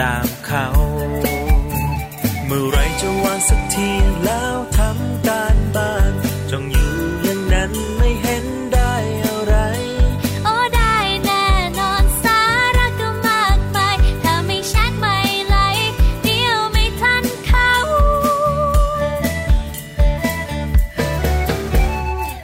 [0.00, 0.66] ต้องทำตามเขา
[2.46, 3.90] เมื่อไรจะวางสักที
[4.24, 6.12] แล้วทำการบ้าน
[6.50, 9.54] จงอยู่อย่างนั้นไม่เห็นได้อะไร
[10.44, 11.46] โอ้ได้แน่
[11.78, 12.40] นอนสา
[12.76, 15.56] ระก็มากมายถ้าไม่ชัดไม่ไหล
[16.24, 17.70] เดียวไม่ทันเขา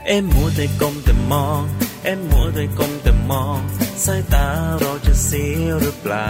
[0.07, 1.61] เอ็มมัวแต่ก้มแต่มอง
[2.03, 3.59] เอ็มมัวแต่ก้มแต่มอง
[4.05, 4.47] สายตา
[4.79, 6.29] เราจะเสียหรือเปล่า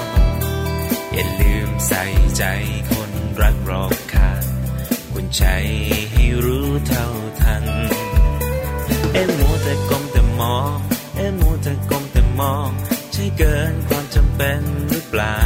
[1.13, 2.03] อย่าลืมใส่
[2.37, 2.43] ใจ
[2.91, 4.43] คนรักรอบค่าง
[5.13, 5.43] คุณใจ
[6.11, 7.07] ให้รู้เท่า
[7.41, 7.65] ทัน
[9.13, 10.77] เอ็มมัวแต่ก้มแต่มอง
[11.15, 12.69] เอ็มมัวแต่ก้มแต่มอง
[13.13, 15.39] ใช่เกินความจำเป็นหรือเปล่า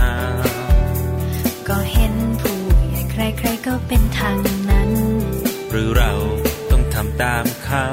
[1.68, 2.58] ก็เห็นผู้
[2.90, 4.38] ใหญ่ใครๆก็เป็นทาง
[4.70, 4.92] นั้น
[5.70, 6.12] หรือเรา
[6.72, 7.86] ต้องทำตามเขา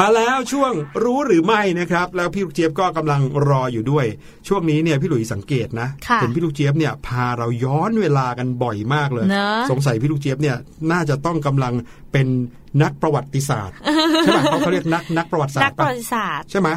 [0.00, 0.72] มาแล้วช่วง
[1.04, 4.06] รู้หรือไม่นะครับ แล้วพี่ลูกเจี๊ยบก็กำลังรออยู่ด้วย
[4.48, 10.56] ช่วงนี้เนี่ยพี่หลุยสังเกตนะค่ะเห็นพี่ลูกเจี๊ยบเนี่ยพาเราย้อนเวลากันบ่อยมากเลยเนอะสงสัยพี่ลูกเจี๊ยบเนี่ย
[10.92, 11.72] น่าจะต้องกำลัง
[12.12, 12.26] เป็น
[12.82, 13.76] นักประวัติศาสตร์
[14.22, 16.68] ใช่ไหมเขาเขาเรียกนักนักประวัติศาสนัตกร์ประปะวัติศาสตร์ใช่ไหม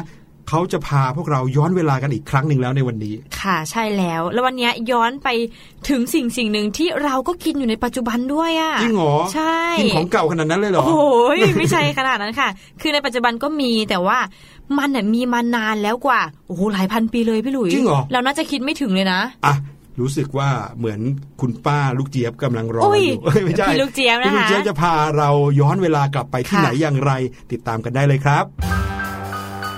[0.48, 5.28] เขาจะพาพวกเราย้อนเวลากันอีกครั้งหนึ่งแล้วในวันนี้ ค่ะใช่แล้ว แล้ววันเนี้ยย้อนไป
[5.88, 12.48] ถึงสิ่งสิ่งหนึ่งที่เราก็กินอยู่ในปัจจุบันด้วยอะจริงเหรอใช่กินของเก่าขนาดนั้นเลยเหรอโอ้ยไม่ใช่ขนาดนั้นค่ะ
[12.80, 14.18] คือในปัจจุบันก็มีแต่ว่า
[14.78, 19.54] มันเนี่ยมีมานานแล้วกว่าโอ้โหหลายพันปีเลยพี่หลุยจริงเหรอเราน่าจะคิดไม่ถึงเลยนะอะ
[20.00, 21.00] รู้สึกว่าเหมือน
[21.40, 25.30] คุณป้าลูกเจี๊ยบกำลังรอโอ้อยยู่เอ้ยไม่ใช่พี่ลูกเจี๊ยบนะคะพี่ลูกเจี๊ยบจะพาเรา
[25.60, 27.12] ย้อนเวลากลับไปที่ค่ะไหนอย่างไร
[27.52, 28.44] ติดตามกันได้เลยครับ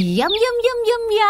[0.00, 1.22] ยำยำยำยำย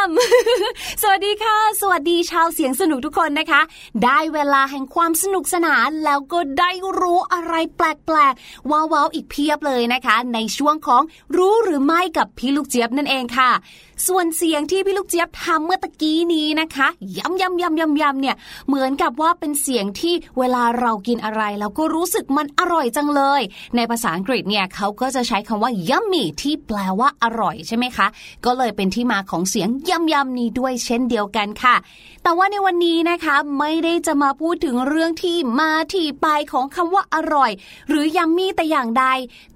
[0.47, 3.61] ำสวัสดีค่ะ สวัสดีชาวเสียงสนุกทุกคนนะคะ
[4.05, 11.03] ได้เวลาแห่งความสนุกสนานแล้วก็ได้รู้อะไรแปลกๆ ว้าวๆอีกเพียบเลยนะคะ ในช่วงของ
[11.37, 13.51] รู้หรือไม่กับพี่ลูกเจี๊ยบนั่นเองค่ะ
[14.09, 16.89] ส่วนเสียงที่พี่ลูกเจี๊ยบทำเมื่อตะกี้นี้นะคะ
[17.19, 18.37] ยำยำยำยำยำเนี่ย
[18.69, 23.41] เหมือนกับว่าเป็นเสียงที่เวลาเรากินอะไรแล้วก็รู้สึกมันอร่อยจังเลย
[23.77, 28.07] ในภาษาอังกฤษเนี่ยเขาก็จะใช้คำว่า yummy ที่แปลว่าอร่อยใช่ไหมคะ
[28.45, 31.77] ก็เลยเป็นที่มาของเสียงยำยำนี้ด้วยเช่นเดียวกันค่ะ
[32.23, 37.51] แต่ว่าในวันนี้นะคะไม่ได้จะมาพูดถึงเรื่องที่มาที่ไปของคำว่าอร่อย
[37.89, 39.05] หรือยัมมี่แต่อย่างใด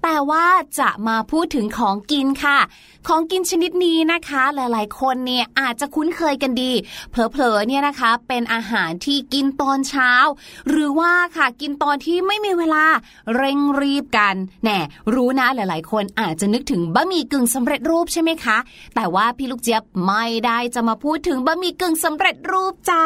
[0.03, 0.45] แต่ว่า
[0.79, 2.59] จะมาพูดถึงของกินค่ะ
[3.07, 6.71] ของกินชนิดนี้นะคะ หลายๆ คนเนี่ยอาจจะคุ้นเคยกันดี
[7.09, 10.11] เผลอๆเนี่ยนะคะเป็นอาหารที่กินตอนเช้า
[10.69, 12.85] หรือว่าค่ะกินตอนที่ไม่มีเวลา
[13.35, 14.79] เร่งรีบกันแน่
[15.13, 18.57] รู้นะหลาย ๆ คนอาจจะนึกถึงบะหมี่กึ่งสำเร็จรูปใช่ไหมคะ
[18.99, 23.03] แต่ว่าพี่ลูกเจี๊ยบไม่ได้จะมาพูดถึงบะหมี่กึ่งสำเร็จรูปจ้า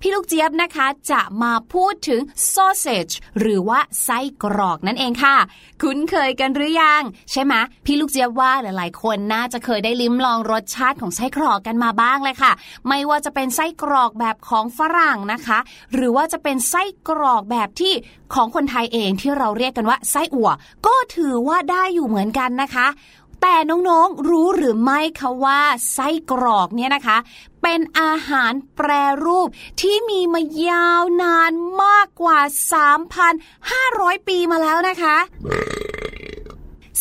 [0.00, 2.20] พี่ลูกเจี๊ยบนะคะจะมาพูดถึง
[2.54, 5.36] sausage หรือว่าไส้กรอกนั่นเองค่ะ
[5.82, 7.54] คุ้นเคยกันหรือยัง ใช่ไหม
[7.86, 12.52] พี่ลูกเจี๊ยบว่าหลายๆ คนน่าจะเคยได้ลิ้มลองรสชาติของไส้กรอกกันมาบ้างเลยค่ะ
[12.88, 15.58] ไม่ว่าจะเป็นไส้กรอกแบบของฝรั่งนะคะ
[15.94, 17.92] หรือว่าจะเป็นไส้กรอกแบบที่
[18.34, 20.50] ของคนไทยเองที่เราเรียกกันว่าไส้อั่ว
[20.86, 22.86] ก็ถือว่าได้อยู่เหมือนกันนะคะ
[23.42, 25.60] แต่น้องๆรู้หรือไม่คะว่า
[25.92, 27.16] ไส้กรอกเนี่ยนะคะ
[27.62, 28.90] เป็นอาหารแปร
[29.24, 29.48] รูป
[29.80, 32.38] ที่มีมายาวนานมากกว่า
[33.32, 35.16] 3,500 ปีมาแล้วนะคะ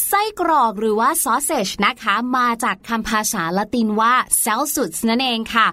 [0.08, 4.14] ไส้กรอกหรือว่าซอสเซจนะคะ มาจากคำภาษาละตินว่า
[4.44, 5.68] celsus นั่นเองค่ะ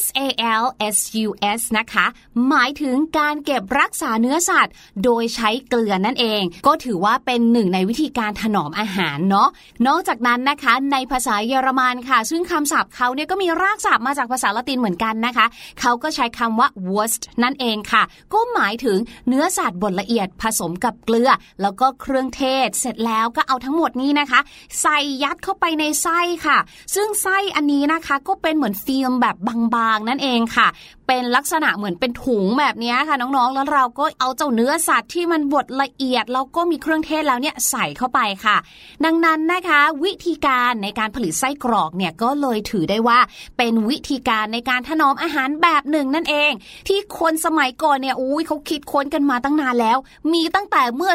[0.00, 0.20] S A
[0.62, 0.64] L
[0.94, 1.28] S U
[1.58, 2.06] S นะคะ
[2.48, 4.74] หมายถึงการเก็บรักษาเนื้อสัตว์
[5.04, 9.48] โดยใช้เกลือนั่นเอง ก็ถือว่าเป็นหนึ่งในวิธีการถนอมอาหารเนาะ
[9.86, 15.46] นอกจากนั้นนะคะ ในภาษาเยอรมันค่ะ ซึ่งคำศัพท์เขาเนี่ยก็มีรากศัพท์มาจากภาษาละตินเหมือนกันนะคะ
[15.80, 18.02] เขาก็ใช้คำว่า wurst นั่นเองค่ะ
[18.34, 21.30] ก็หมายถึงเนื้อสัตว์บดละเอียดผสมกับเกลือ
[21.62, 24.40] แล้วก็เครื่องเทศ เสร็จแล้วก็เอาทั้งหมดนี้นะคะ
[24.80, 26.58] ใส่ยัดเข้าไปในไส้ค่ะ
[26.94, 30.68] ซึ่งไส้อันนี้นะคะก็เป็นเหมือนฟิล์มแบบบางางๆ นั่นเองค่ะ
[31.06, 38.56] เป็นลักษณะเหมือนเป็นถุงแบบนี้ค่ะน้องๆ แล้วเราก็เอาเจ้าเนื้อสัตว์ที่มันบดละเอียดแล้วก็มีเครื่องเทศแล้วเนี่ยใส่เข้าไปค่ะ
[39.04, 43.18] ดังนั้นนะคะ วิธีการในการผลิตไส้กรอกเนี่ยก็เลยถือได้ว่า
[43.58, 46.52] เป็นวิธีการในการถนอมอาหารแบบหนึ่งนั่นเอง
[46.88, 49.98] ที่คนสมัยก่อนเนี่ยอุ้ยเขาคิดค้นกันมาตั้งนานแล้ว
[50.32, 51.12] มีตั้งแต่เมื่อ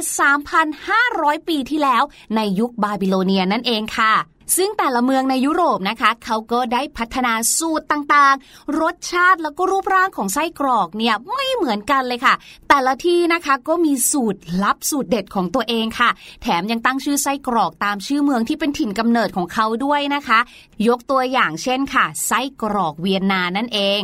[0.73, 2.03] 3,500 ปีที่แล้ว
[2.35, 4.13] ในยุคบาบิโลเนียนั่นเองค่ะ
[4.57, 12.33] ซึ่งแต่ละเมืองในยุโรปนะคะ เขาก็ได้พัฒนาสูตรต่างๆ รสชาติแล้วก็รูปร่างของไส้กรอกเนี่ยไม่เหมือนกันเลยค่ะ
[12.69, 16.09] แต่ละที่นะคะก็มีสูตรลับสูตรเด็ดของตัวเองค่ะ
[16.41, 20.39] แถมยังตั้งชื่อไส้กรอกตามชื่อเมืองที่เป็นถิ่นกำเนิดของเขาด้วยนะคะ
[20.87, 24.01] ยกตัวอย่างเช่นค่ะ ไส้กรอกเวียนนานั่นเอง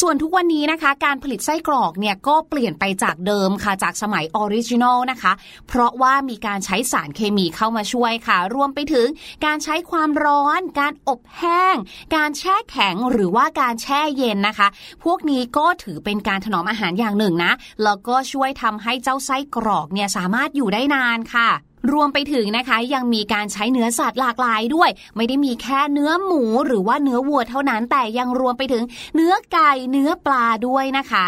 [0.00, 5.32] ส่วนทุกวันนี้นะคะ การผลิตไส้กรอกเนี่ยก็เปลี่ยนไปจากเดิมค่ะจากสมัย original นะคะ
[5.68, 9.06] เพราะว่ามีการใช้สารเคมีเข้ามาช่วยค่ะ รวมไปถึง
[9.44, 11.76] การใช้ความร้อน การอบแห้ง
[12.16, 14.68] การแช่แข็งหรือว่าการแช่เย็นนะคะ
[15.04, 17.52] พวกนี้ก็ถือเป็นการถนอมอาหารอย่างหนึ่งนะ
[17.84, 21.50] แล้วก็ช่วยทำให้เจ้าไส้กรอกเนี่ยสามารถอยู่ได้นานค่ะ
[21.92, 28.82] รวมไปถึงนะคะยังมีการใช้เนื้อสัตว์หลากหลายด้วย ไม่ได้มีแค่เนื้อหมูหรือว่าเนื้อวัวเท่านั้น แต่ยังรวมไปถึง
[29.14, 31.26] เนื้อไก่เนื้อปลาด้วยนะคะ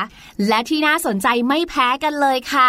[0.49, 2.69] และที่น่าสนใจไม่แพ้กันเลยค่ะ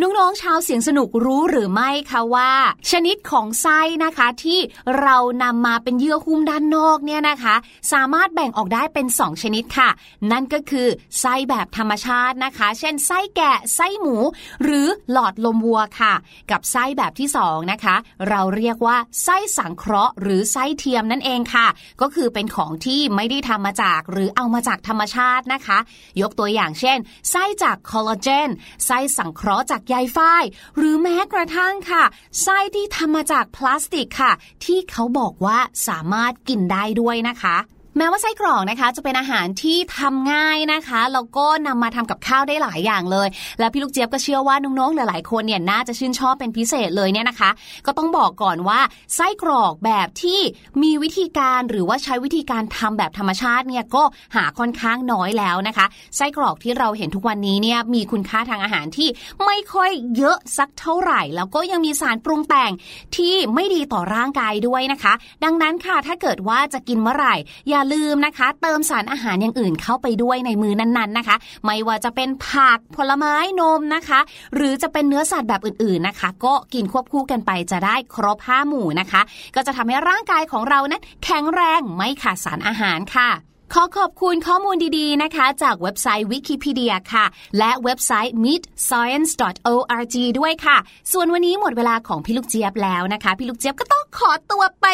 [0.00, 2.52] น้องๆชาวเสียงสนุกรู้หรือไม่คะว่า
[2.90, 4.58] ชนิดของไส้นะคะที่
[5.00, 7.54] เรานำมาเป็นเยื่อหุ้มด้านนอกเนี่ยนะคะ
[7.92, 9.88] สามารถแบ่งออกได้เป็น 2 ชนิดค่ะ
[10.32, 10.88] นั่นก็คือ
[11.20, 14.16] ไส้แบบธรรมชาตินะคะ เช่นไส้แกะไส้หมู
[14.62, 16.14] หรือหลอดลมวัวค่ะ
[16.50, 17.96] กับไส้แบบที่2นะคะ
[18.28, 21.66] เราเรียกว่าไส้สังเคราะห์ หรือไส้เทียมนั่นเองค่ะ
[22.00, 25.78] ก็คือเป็นของที่ไม่ได้ทำมาจากหรือเอามาจากธรรมชาตินะคะ
[26.20, 26.98] ยกตัวอย่างเช่น
[27.30, 28.48] ไส้จากคอลลาเจน
[28.86, 30.44] ไส้สังเคราะห์จากใยฝ้าย
[30.76, 32.04] หรือแม้กระทั่งค่ะ
[32.42, 34.32] ไส้ที่ทำมาจากพลาสติกค่ะ
[34.64, 35.58] ที่เขาบอกว่า
[35.88, 37.56] สามารถกินได้ด้วยนะคะ
[37.96, 43.28] แม้ว่าไส้กรอกนะคะ จะเป็นอาหารที่ทำง่ายนะคะแล้วก็นำมาทำกับข้าวได้หลายอย่างเลย
[43.58, 47.50] และพี่ลูกเจี๊ยบก็เชื่อว่าน้องๆหลายๆคนเนี่ยน่าจะชื่นชอบเป็นพิเศษเลยเนี่ยนะคะ
[47.86, 48.80] ก็ต้องบอกก่อนว่า
[49.16, 50.40] ไส้กรอกแบบที่
[50.82, 54.02] มีวิธีการหรือว่าใช้วิธีการทำแบบธรรมชาติเนี่ยก็
[54.36, 55.86] หาค่อนข้างน้อยแล้วนะคะ
[56.16, 59.08] ไส้กรอกที่เราเห็นทุกวันนี้เนี่ยมีคุณค่าทางอาหารที่
[59.44, 62.72] ไม่ค่อยเยอะสักเท่าไหร่ แล้วก็ยังมีสารปรุงแต่ง
[63.16, 65.12] ที่ไม่ดีต่อร่างกายด้วยนะคะ
[65.44, 67.34] ดังนั้นค่ะถ้าเกิดว่าจะกินเมื่อไหร่
[67.68, 74.20] อย่าลืมนะคะ เติมสารอาหารอย่างอื่นเข้าไปด้วยในมือนั้นๆนะคะ ไม่ว่าจะเป็นผักผลไม้นมนะคะ
[74.54, 79.20] หรือจะเป็นเนื้อสัตว์แบบอื่นๆนะคะ ก็กินควบคู่กันไปจะได้ครบห้าหมู่นะคะ
[79.54, 87.24] ก็จะทำให้ร่างกายของเรานั้นแข็งแรงไม่ขาดสารอาหารค่ะ ขอขอบคุณข้อมูลดีๆนะคะ จากเว็บไซต์วิกิพีเดียค่ะ
[87.58, 90.76] และเว็บไซต์ meetscience.org ด้วยค่ะ
[91.12, 94.86] ส่วนวันนี้หมดเวลาของพี่ลูกเจี๊ยบแล้วนะคะ พี่ลูกเจี๊ยบก็ต้องขอตัวไป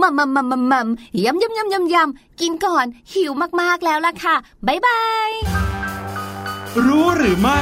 [0.00, 0.88] มัมมัมมัมมัมมัม
[1.24, 4.34] ยำยำยำยำยำกินก่อนหิวมากๆแล้วล่ะค่ะ
[4.66, 5.30] บ๊ายบาย
[6.86, 7.60] รู้หรือไม่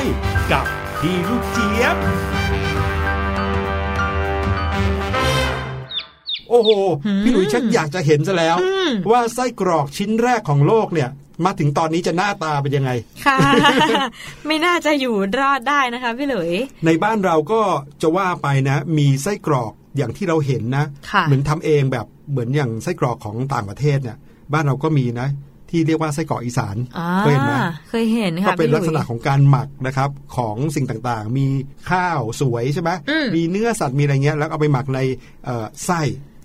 [0.53, 0.67] กับ
[1.01, 1.97] พี่ลูกเจี๊ยบ
[6.51, 6.71] โอ้โห
[7.25, 8.57] พี่หลุยชักอยากจะเห็นซะแล้ว
[9.11, 11.11] ว่าไส้กรอกชิ้นแรกของโลกเนี่ย
[11.45, 12.91] มาถึงตอนนี้จะหน้าตาเป็นยังไง
[13.27, 13.39] ค่ะ
[14.47, 16.51] ไม่น่าจะอยู่รอดได้นะคะพี่หลุย
[16.87, 17.61] ในบ้านเราก็
[18.03, 24.17] จะว่าไปนะ มีไส้กรอกอย่างที่เราเห็นนะค่ะเหมือนทำเองแบบเหมือนอย่างไส้กรอกของต่างประเทศเนี่ย
[24.53, 25.29] บ้านเราก็มีนะ
[25.71, 27.53] ที่เรียกว่าไส้กรอกอีสานอ่าเคยเห็นไหม
[27.89, 31.47] เคยเห็นก็ค่ะเป็นพี่หลักษณะยของการหมักนะครับ ของสิ่งต่างๆ มี
[31.91, 35.01] ข้าวสวยใช่ไหมอืมมีเนื้อสัตว์มีอะไรเงี้ยแล้วเอาไปหมักใน
[35.45, 36.01] เอ่อไส้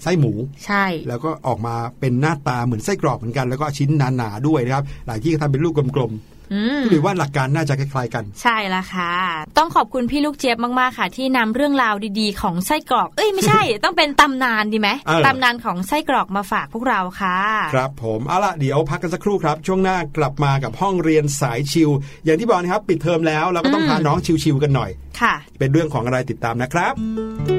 [0.06, 0.34] ไส้หมู
[0.66, 6.14] ใช่ แล้วก็ออกมาเป็นหน้าตาเหมือนไส้กรอกเหมือนกันแล้วก็ชิ้นหนาๆด้วยนะครับหลายที่ก็ทำเป็นลูกกลม
[6.54, 9.14] อืมๆหรือว่าหลักการน่าจะคล้ายๆกัน ใช่ละค่ะ
[9.58, 17.40] ต้องขอบคุณพี่ลูกเจี๊ยบมากๆค่ะ ที่นำเรื่องราวดีๆ ของไส้กรอก เอ้ยไม่ใช่ ต้องเป็นตำนานดีไหมเออตำนานของไส้กรอกมาฝากพวกเราค่ะ
[17.74, 21.90] ครับผมเอาล่ะเดี๋ยวพักกันสักครู่ครับ ช่วงหน้ากลับมากับห้องเรียนสายชิว
[22.26, 24.92] อย่างที่บอกนะครับ ปิดเทอมแล้วเราก็ต้องอืมพาน้องชิวๆกันหน่อย
[25.22, 27.55] ค่ะ เป็นเรื่องของอะไรติดตามนะครับ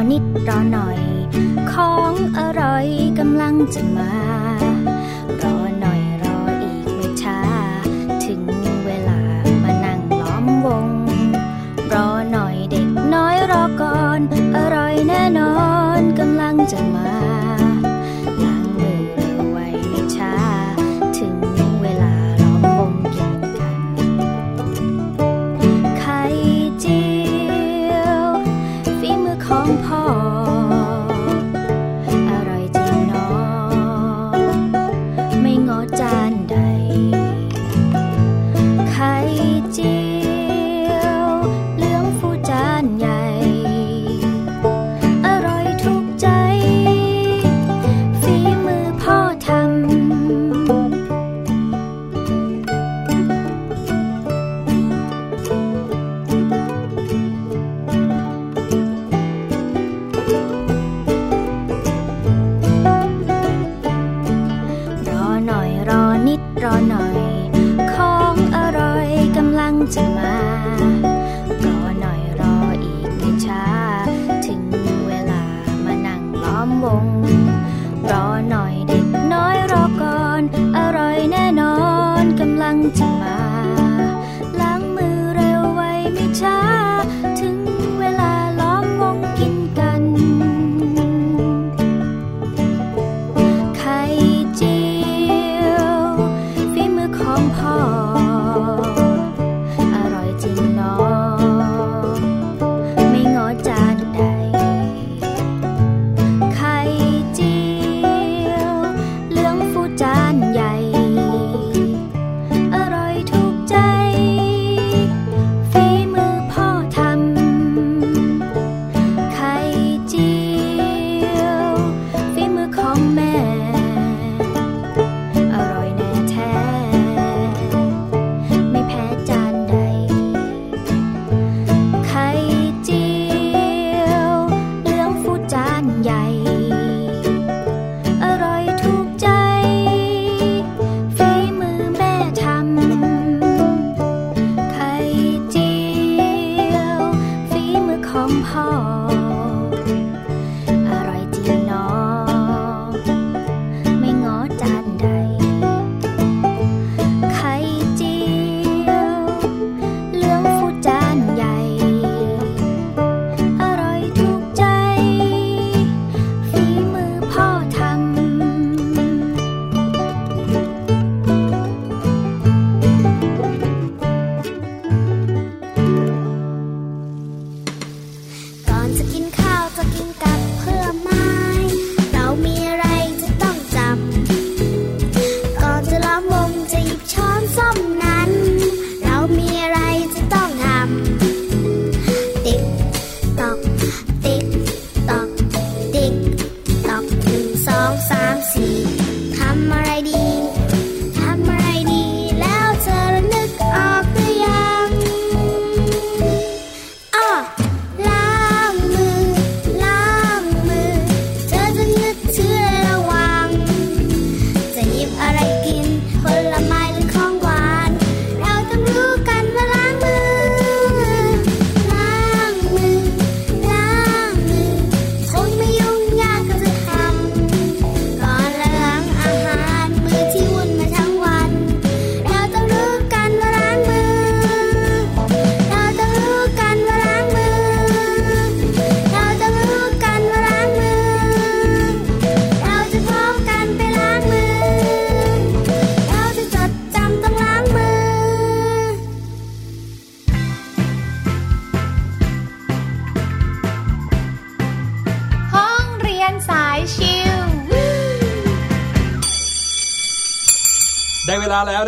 [0.00, 1.00] รอนิดรอหน่อย
[1.72, 2.86] ของอร่อย
[3.18, 4.12] กำลังจะมา
[5.42, 7.40] รอหน่อยรออีกไม่ช้า
[8.24, 8.40] ถึง
[8.86, 9.20] เวลา
[9.62, 10.86] มานั่งล้อมวง
[11.92, 14.20] รอหน่อยเด็กน้อยรอก่อน
[14.56, 15.54] อร่อยแน่นอ
[15.98, 17.39] นกำลังจะมา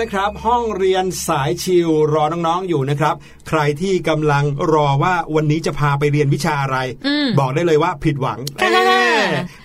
[0.02, 3.14] นะครับ ห้องเรียนสายชิวรอน้องๆอยู่นะครับ
[3.48, 9.02] ใครที่กำลังรอว่าวันนี้จะพาไปเรียนวิชาอะไรอืมบอกได้เลยว่าผิดหวังค่ะเอ้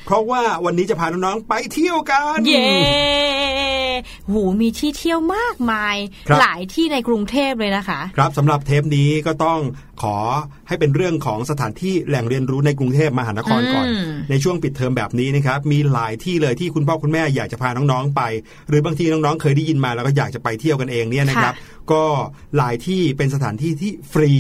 [0.06, 2.68] เพราะว่าวันนี้จะพาน้องๆไปเที่ยวกัน เย้
[4.32, 5.96] หูมีที่เที่ยวมากมาย
[6.28, 9.60] ครับหลายที่ในกรุงเทพเลยนะคะ ครับสำหรับเทปนี้ก็ต้อง
[10.02, 10.18] ขอ
[10.68, 18.22] ให้เป็นเรื่องของสถานที่แหล่งเรียนรู้ในกรุงเทพมหานครก่อนอืมในช่วงปิดเทอมแบบนี้นะครับมีหลายที่เลยที่คุณพ่อคุณแม่อยากจะพาน้องๆไป
[18.70, 21.56] หรือบางทีน้องๆเคยได้ยินมาแล้วก็อยากจะไปเที่ยวกันเองเนี่ยนะครับ
[21.92, 22.04] ก็
[22.58, 24.32] หลายที่เป็นสถานที่ที่ฟรี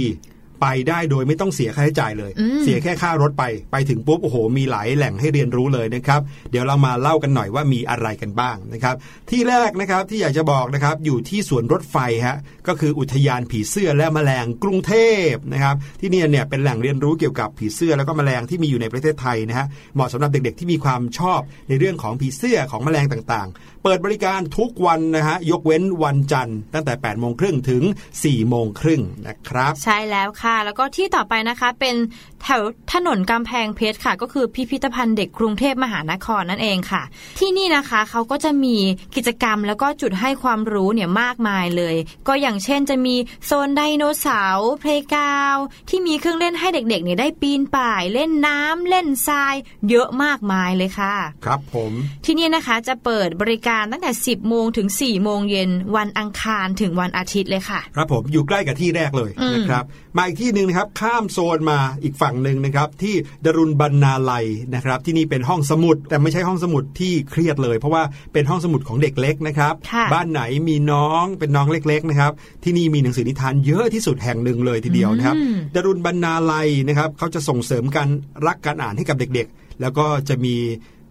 [0.61, 8.95] ไปได้โดยไม่ต้องเสียค่าใช้จ่ายเลยอืมเสียแค่ค่ารถไป ไปถึงปุ๊บโอ้โห มีหลายแหล่งให้เรียนรู้เลยนะครับ เดี๋ยวเรามาเล่ากันหน่อยว่ามีอะไรกันบ้างนะครับ
[9.29, 11.97] ที่แรกนะครับที่อยากจะบอกนะครับอยู่ที่สวนรถไฟ
[12.27, 12.37] ฮะ
[12.67, 14.93] ก็คืออุทยานผีเสื้อและแมลงกรุงเท
[15.31, 21.39] พนะครับ ที่เนี่ยเนี่ยเป็นแหล่งเรียนรู้เกี่ยวกับผีเสื้อแล้วก็แมลงที่มีอยู่ในประเทศไทยนะฮะเหมาะสำหรับเด็กๆ ที่มีความชอบ
[21.69, 27.83] ในเรื่องของผีเสื้อของแมลงต่างๆ เปิดบริการทุกวันนะฮะยกเว้นวันจันทร์ตั้งแต่8โมงครึ่งถึง
[28.15, 31.95] 4โมงครึ่งนะครับ ใช่แล้วค่ะแล้วก็ที่ต่อไปนะคะเป็น
[32.43, 32.61] แถว
[32.93, 37.03] ถนนกำแพงเพชรค่ะ ก็คือพิพิธภัณฑ์เด็กกรุงเทพมหานครนั่นเองค่ะ
[37.39, 38.77] ที่นี่นะคะเขาก็จะมี
[39.15, 41.95] กิจกรรมแล้วก็จุดให้ความรู้เนี่ยมากมายเลย
[42.27, 45.57] ก็อย่างเช่นจะมีโซนไดโนเสาร์เพลงกาว
[45.89, 49.55] ที่มีเครื่องเล่นให้เด็กๆเนี่ยได้ปีนป่าย เล่นน้ำเล่นทราย
[49.89, 51.91] เยอะมากมายเลยค่ะ ครับผม
[52.25, 59.83] ที่นี่นะคะจะเปิดบริการตั้งแต่ 10 โมงถึง 4 โมงเย็นวันอังคารถึงวันอาทิตย์เลยค่ะ ครับผมอยู่ใกล้กับที่แรกเลยอืมนะครับ
[60.17, 63.15] มาอีกที่หนึ่งนะครับข้ามโซนมาอีกฝั่งหนึ่งนะครับที่
[63.45, 64.45] ดรุณบรรณาลัย
[64.75, 68.03] นะครับ ที่นี่เป็นห้องสมุดแต่ไม่ใช่ห้องสมุดที่เครียดเลย เพราะว่า
[68.33, 72.31] เป็นห้องสมุดของเด็กเล็กนะครับค่ะบ้านไหนมีน้องเป็นน้องเล็กๆนะครับ
[72.63, 78.09] ที่นี่มีหนังสือนิทานเยอะที่สุดแห่งหนึ่งเลยทีเดียวนะครับอืมดรุณบรรณาลัยนะครับเขาจะส่งเสริมการ
[78.47, 80.55] รักการอ่านให้กับเด็กๆ แล้วก็จะมี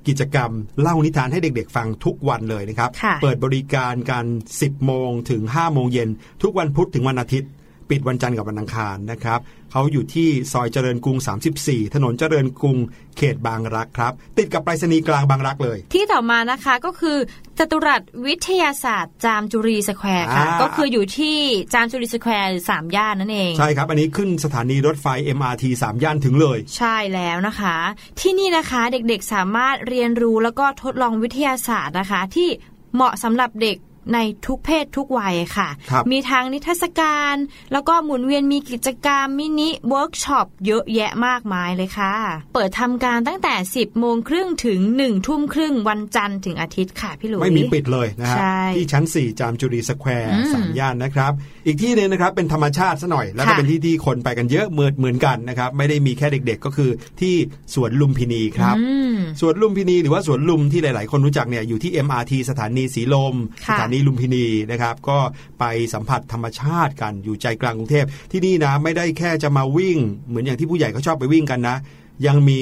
[0.09, 0.51] กิจกรรม
[0.81, 4.25] เล่านิทานให้เด็กๆ ฟังทุกวันเลยนะครับค่ะเปิดบริการกัน
[4.59, 6.09] 10 โมงถึง 5 โมงเย็น
[6.43, 7.51] ทุกวันพุธถึงวันอาทิตย์
[7.91, 9.41] ปิดวันจันทร์กับวันอังคารนะครับ
[9.73, 11.19] เขาอยู่ที่ซอยเจริญกรุง
[11.57, 12.77] 34 ถนนเจริญกรุง
[13.17, 17.19] เขตบางรักครับ ติดกับไปรษณีย์กลางบางรักเลย ที่ต่อมานะคะก็คือ
[17.59, 21.39] จตุรัสวิทยาศาสตร์จามจุรีสแควร์ค่ะอ่าก็คืออยู่ที่
[21.75, 25.07] จามจุรีสแควร์หรือสามย่านนั่นเอง ใช่ครับ อันนี้ขึ้นสถานีรถไฟ
[25.39, 27.77] MRT 3 ย่านถึงเลย ใช่แล้วนะคะ
[28.21, 32.49] ที่นี่นะคะเด็กๆสามารถเรียนรู้แล้วก็ทดลองวิทยาศาสตร์นะคะ ที่
[32.95, 33.77] เหมาะสำหรับเด็ก
[34.15, 37.35] ในทุกเพศทุกวัยค่ะครับมีทั้งนิทรรศการ
[37.73, 42.15] แล้วก็หมุนเวียนมีกิจกรรม mini workshop เยอะแยะมากมายเลยค่ะ
[42.55, 51.33] เปิดทำการตั้งแต่ 10 โมงครึ่งถึง 1 ทุ่มครึ่งวันจันทร์ถึงอาทิตย์ค่ะพี่หลุยไม่มีปิดเลยนะฮะใช่ที่ชั้น 4 จามจุรีสแควร์อืมสามย่านนะครับ
[51.67, 56.91] อีกที่หนึงนะครับเป็นธรรมชาติซะหน่อย แล้วก็ค่ะเป็นที่ที่คนไปกันเยอะเหมือนเหมือนกันนะครับ ไม่ได้มีแค่เด็ก ๆ ก็คือ
[57.21, 57.35] ที่
[57.75, 63.35] สวนลุมพินีครับอืมสวนลุมพินีหรือว่าสวนลุมที่หลาย ๆ คนรู้จักเนี่ยอยู่ที่ MRT สถานีสีลม
[63.67, 65.19] ค่ะสถานีลุมพินีนะครับ ก็
[65.61, 65.65] ไป
[65.95, 69.99] สัมผัสธรรมชาติกันอยู่ใจกลางกรุงเทพที่นี่นะไม่ได้แค่จะมาวิ่ง
[70.29, 71.77] เหมือนอย่างที่ผู้ใหญ่เขาชอบไปวิ่งกันนะ
[72.27, 72.61] ยังมี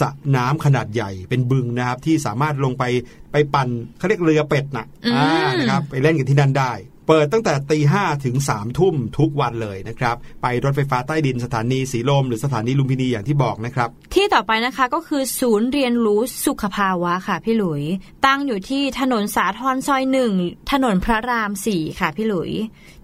[0.00, 2.84] สระน้ำขนาดใหญ่เป็นบึงนะครับ ที่สามารถลงไป
[3.32, 3.68] ไปปั่น
[3.98, 6.72] เขาเรียกเรือเป็ดนะอืมอ่านะครับไปเล่นกันที่นั่นได้
[7.08, 17.82] เปิดตั้งแต่ตีห้าถึงสามทุ่มทุกวันเลยนะครับ ไปรถไฟฟ้าใต้ดินสถานีสีลม หรือสถานีลุมพินีอย่างที่บอกนะครับ ที่ต่อไปนะคะก็คือศูนย์เรียนรู้สุขภาวะค่ะพี่หลุย
[18.26, 20.32] ตั้งอยู่ที่ถนนสาทรซอยหนึ่ง
[20.72, 22.52] ถนนพระรามสี่ค่ะพี่หลุย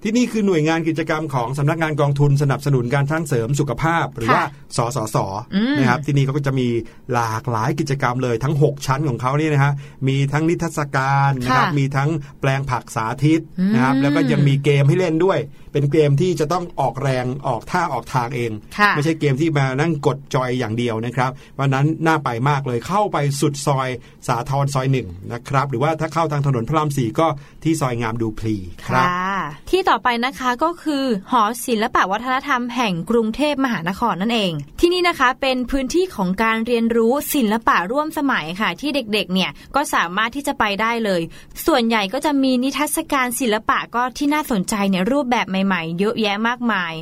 [0.02, 4.42] ที่นี่คือหน่วยงานกิจกรรมของสำนักงานกองทุนสนับสนุนการสร้างเสริมสุขภาพ หรือว่า
[4.76, 5.16] สสส
[5.54, 6.68] อืมนะครับ ที่นี่เขาก็จะมี
[7.12, 9.72] หลากหลายกิจกรรมเลยทั้ง 6 ชั้นของเขาเนี่ยนะฮะ
[10.08, 13.40] มีทั้งนิทรรศการนะครับค่ะมีทั้งแปลงผักสาธิต
[13.74, 15.38] นะครับอืมแล้วก็ยังมีเกมให้เล่นด้วย
[15.72, 23.88] เป็นเกมที่จะต้องออกแรงออกท่าออกทางเองค่ะไม่ใช่เกมที่มานั่งกดจอยอย่างเดียวนะครับวันนั้นน่าไปมากเลยเข้าไปสุดซอย
[24.28, 27.26] สาทรซอยหนึ่งนะครับหรือว่าถ้าเข้าทางถนนพระรามสี่ก็
[27.64, 29.39] ที่ซอยงามดูพลีครับค่ะ
[29.70, 41.20] ที่ต่อไปนะคะก็คือหอศิลปวัฒนธรรมแห่งกรุงเทพมหานครนั่นเอง ที่นี่นะคะเป็นพื้นที่ของการเรียนรู้ศิลปะร่วมสมัยค่ะ ที่เด็กๆเนี่ยก็สามารถที่จะไปได้เลย
[41.66, 46.92] ส่วนใหญ่ก็จะมีนิทรรศการศิลปะก็ที่น่าสนใจเนี่ยรูปแบบใหม่ๆ เยอะแยะมากมาย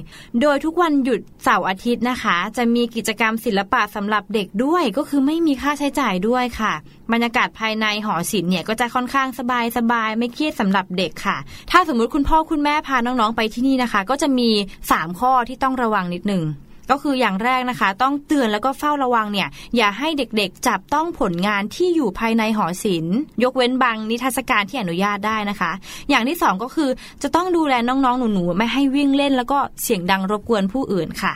[0.41, 6.75] โดยทุกวันหยุดเสาร์อาทิตย์นะคะ จะมีกิจกรรมศิลปะสำหรับเด็กด้วยก็คือไม่มีค่าใช้จ่ายด้วยค่ะ
[7.13, 11.37] บรรยากาศภายในหอศิลป์เนี่ยก็จะค่อนข้างสบายสบายไม่เครียดสำหรับเด็กค่ะ
[11.71, 14.51] ถ้าสมมุติคุณพ่อคุณแม่พาน้องๆไปที่นี่นะคะ ก็จะมี
[14.87, 16.45] 3 ข้อที่ต้องระวังนิดหนึ่ง
[16.93, 25.73] ก็คืออย่างแรกนะคะ ต้องเตือนแล้วก็เฝ้าระวังเนี่ย อย่าให้เด็กๆ จับต้องผลงานที่อยู่ภายในหอศิลป์ยกเว้นบางนิทรรศการที่อนุญาตได้นะคะ
[26.11, 26.91] อย่างที่สองก็คือ
[27.23, 31.33] จะต้องดูแลน้องๆ หนูๆ ไม่ให้วิ่งเล่น แล้วก็เสียงดังรบกวนผู้อื่นค่ะ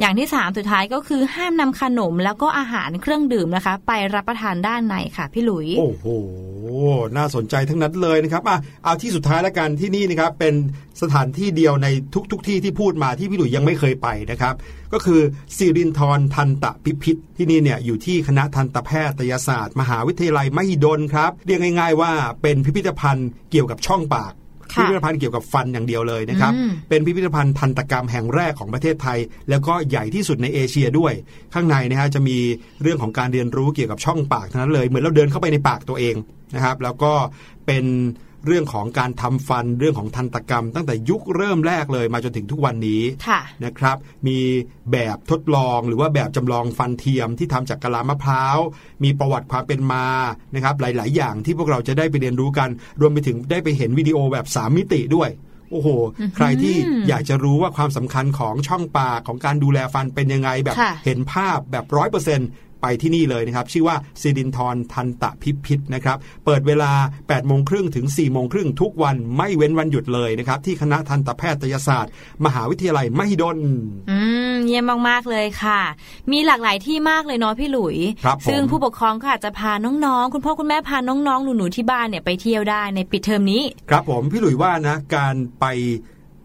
[0.00, 6.06] อย่างที่สามสุดท้ายก็คือห้ามนำขนมแล้วก็อาหารเครื่องดื่มนะคะ ไปรับประทานด้านในค่ะพี่หลุย โอ้โห
[7.16, 10.54] น่าสนใจทั้งนั้นเลยนะครับอะเอาที่สุดท้ายแล้วกันที่นี่นะครับเป็น
[11.02, 11.88] สถานที่เดียวใน
[12.32, 14.54] ทุกๆทที่ที่พูดมาที่พี่หลุยยังไม่เคยไปนะครับ
[14.92, 15.20] ก็คือ
[15.56, 24.32] สิรินทรทันตะพิพิธที่นี่เนี่ยอยู่ที่คณะทันตแพทยศาสตร์ มหาวิทยาลัยมหิดลครับเรียกง่าย ๆ ว่าเป็นพิพิธภัณฑ์เกี่ยวกับช่องปาก
[24.72, 29.18] พิพิธภัณฑ์เกี่ยวกับฟันอย่างเดียวเลยนะครับอืมเป็นพิพิธภัณฑ์ทันตกรรมแห่งแรกของประเทศไทย
[29.50, 31.12] แล้วก็ใหญ่ที่สุดในเอเชียด้วย
[31.54, 32.36] ข้างในนะฮะจะมี
[32.82, 36.14] เรื่องของการเรียนรู้เกี่ยวกับช่องปากทั้งนั้นเลย เหมือนเราเดินเข้าไปในปากตัวเอง
[36.54, 37.12] นะครับ แล้วก็
[37.66, 37.84] เป็น
[38.46, 44.38] เรื่องของการทำฟันเรื่องของทันตกรรม ตั้งแต่ยุคเริ่มแรกเลยมาจนถึงทุกวันนี้ค่ะนะครับ มี
[44.92, 48.58] แบบทดลองหรือว่าแบบจำลองฟันเทียมที่ทำจากกะลามะพร้าว
[49.04, 50.06] มีประวัติความเป็นมา
[50.54, 52.68] นะครับ หลาย ๆ อย่างที่พวกเราจะได้ไปเรียนรู้กัน
[53.00, 55.30] รวมไปถึงได้ไปเห็นวิดีโอแบบ3มิติด้วย
[55.70, 55.88] โอ้โห
[56.36, 56.76] ใครที่
[57.08, 62.48] อยากจะรู้ว่าความสำคัญของช่องปากของการดูแลฟันเป็นยังไงแบบค่ะเห็นภาพแบบร้อยเปอร์เซ็นต์
[62.82, 72.12] ไปที่นี่เลยนะครับ ชื่อว่าซิดินทรทันตะพิพิธนะครับ เปิดเวลา8โมงครึ่งถึง4โมงครึ่งทุกวันไม่เว้นวันหยุดเลยนะครับ ที่คณะทันตแพทยศาสตร์
[72.44, 73.58] มหาวิทยาลัยมหิดล
[74.10, 74.18] อื
[74.52, 75.80] มเยี่ยมมากๆเลยค่ะ
[76.32, 85.66] มีหลากหลายที่มากเลยเนาะพี่หลุยครับผมซึ่งผู้ปกครองก็อาจจะพาน้องๆ คุณพ่อคุณแม่พาน้องๆหนูๆที่บ้านเนี่ยไปเที่ยวได้ในปิดเทอมนี้ ครับผมพี่หลุยว่านะการไป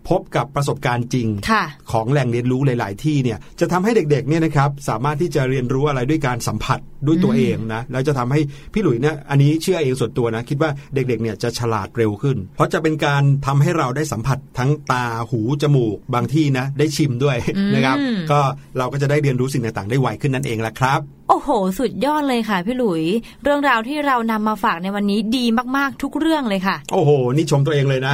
[0.10, 8.40] พบกับประสบการณ์จริงค่ะของแหล่งเรียนรู้หลาย ๆ ที่เนี่ยจะทำให้เด็ก ๆ เนี่ยนะครับสามารถที่จะเรียนรู้อะไรด้วยการสัมผัสด้วยตัวเองนะแล้วจะทำให้
[8.74, 17.98] พี่หลุยเนี่ยอันนี้เชื่อเองส่วนตัวนะ คิดว่าเด็ก ๆ เนี่ยจะฉลาดเร็วขึ้น เพราะจะเป็นการทำให้เราได้สัมผัสทั้งตาหูจมูกบางที่นะได้ชิมด้วยอืมนะครับ
[18.32, 18.40] ก็
[18.78, 21.00] เราก็จะได้เรียนรู้สิ่งต่าง ๆ ได้ไวขึ้นนั่นเองแหละครับ
[21.30, 21.50] โอ้โห
[21.80, 23.04] สุดยอดเลยค่ะพี่หลุย
[23.44, 25.46] เรื่องราวที่เรานำมาฝากในวันนี้ดี
[25.78, 28.14] มากๆทุกเรื่องเลยค่ะ โอ้โห นี่ชมตัวเองเลยนะ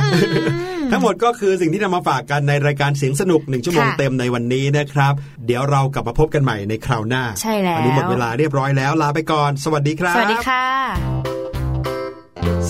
[0.92, 5.14] ทั้งหมดก็คือสิ่งที่นำมาฝากกันในรายการเสียงสนุกหนึ่งชั่วโมงค่ะเต็มในวันนี้นะครับ
[5.46, 10.66] เดี๋ยวเรากลับมาพบกันใหม่ในคราวหน้า ใช่แล้วนนี้หมดเวลาเรียบร้อยแล้วลาไปก่อน สวัสดีครับ สวัสดีค่ะ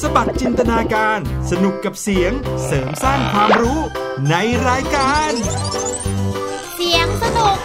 [0.01, 1.19] สบัดจินตนาการ
[1.51, 2.31] สนุกกับเสียง
[2.65, 3.79] เสริมสร้างความรู้
[4.29, 4.35] ใน
[4.67, 5.31] รายการ
[6.75, 7.57] เสียงสนุก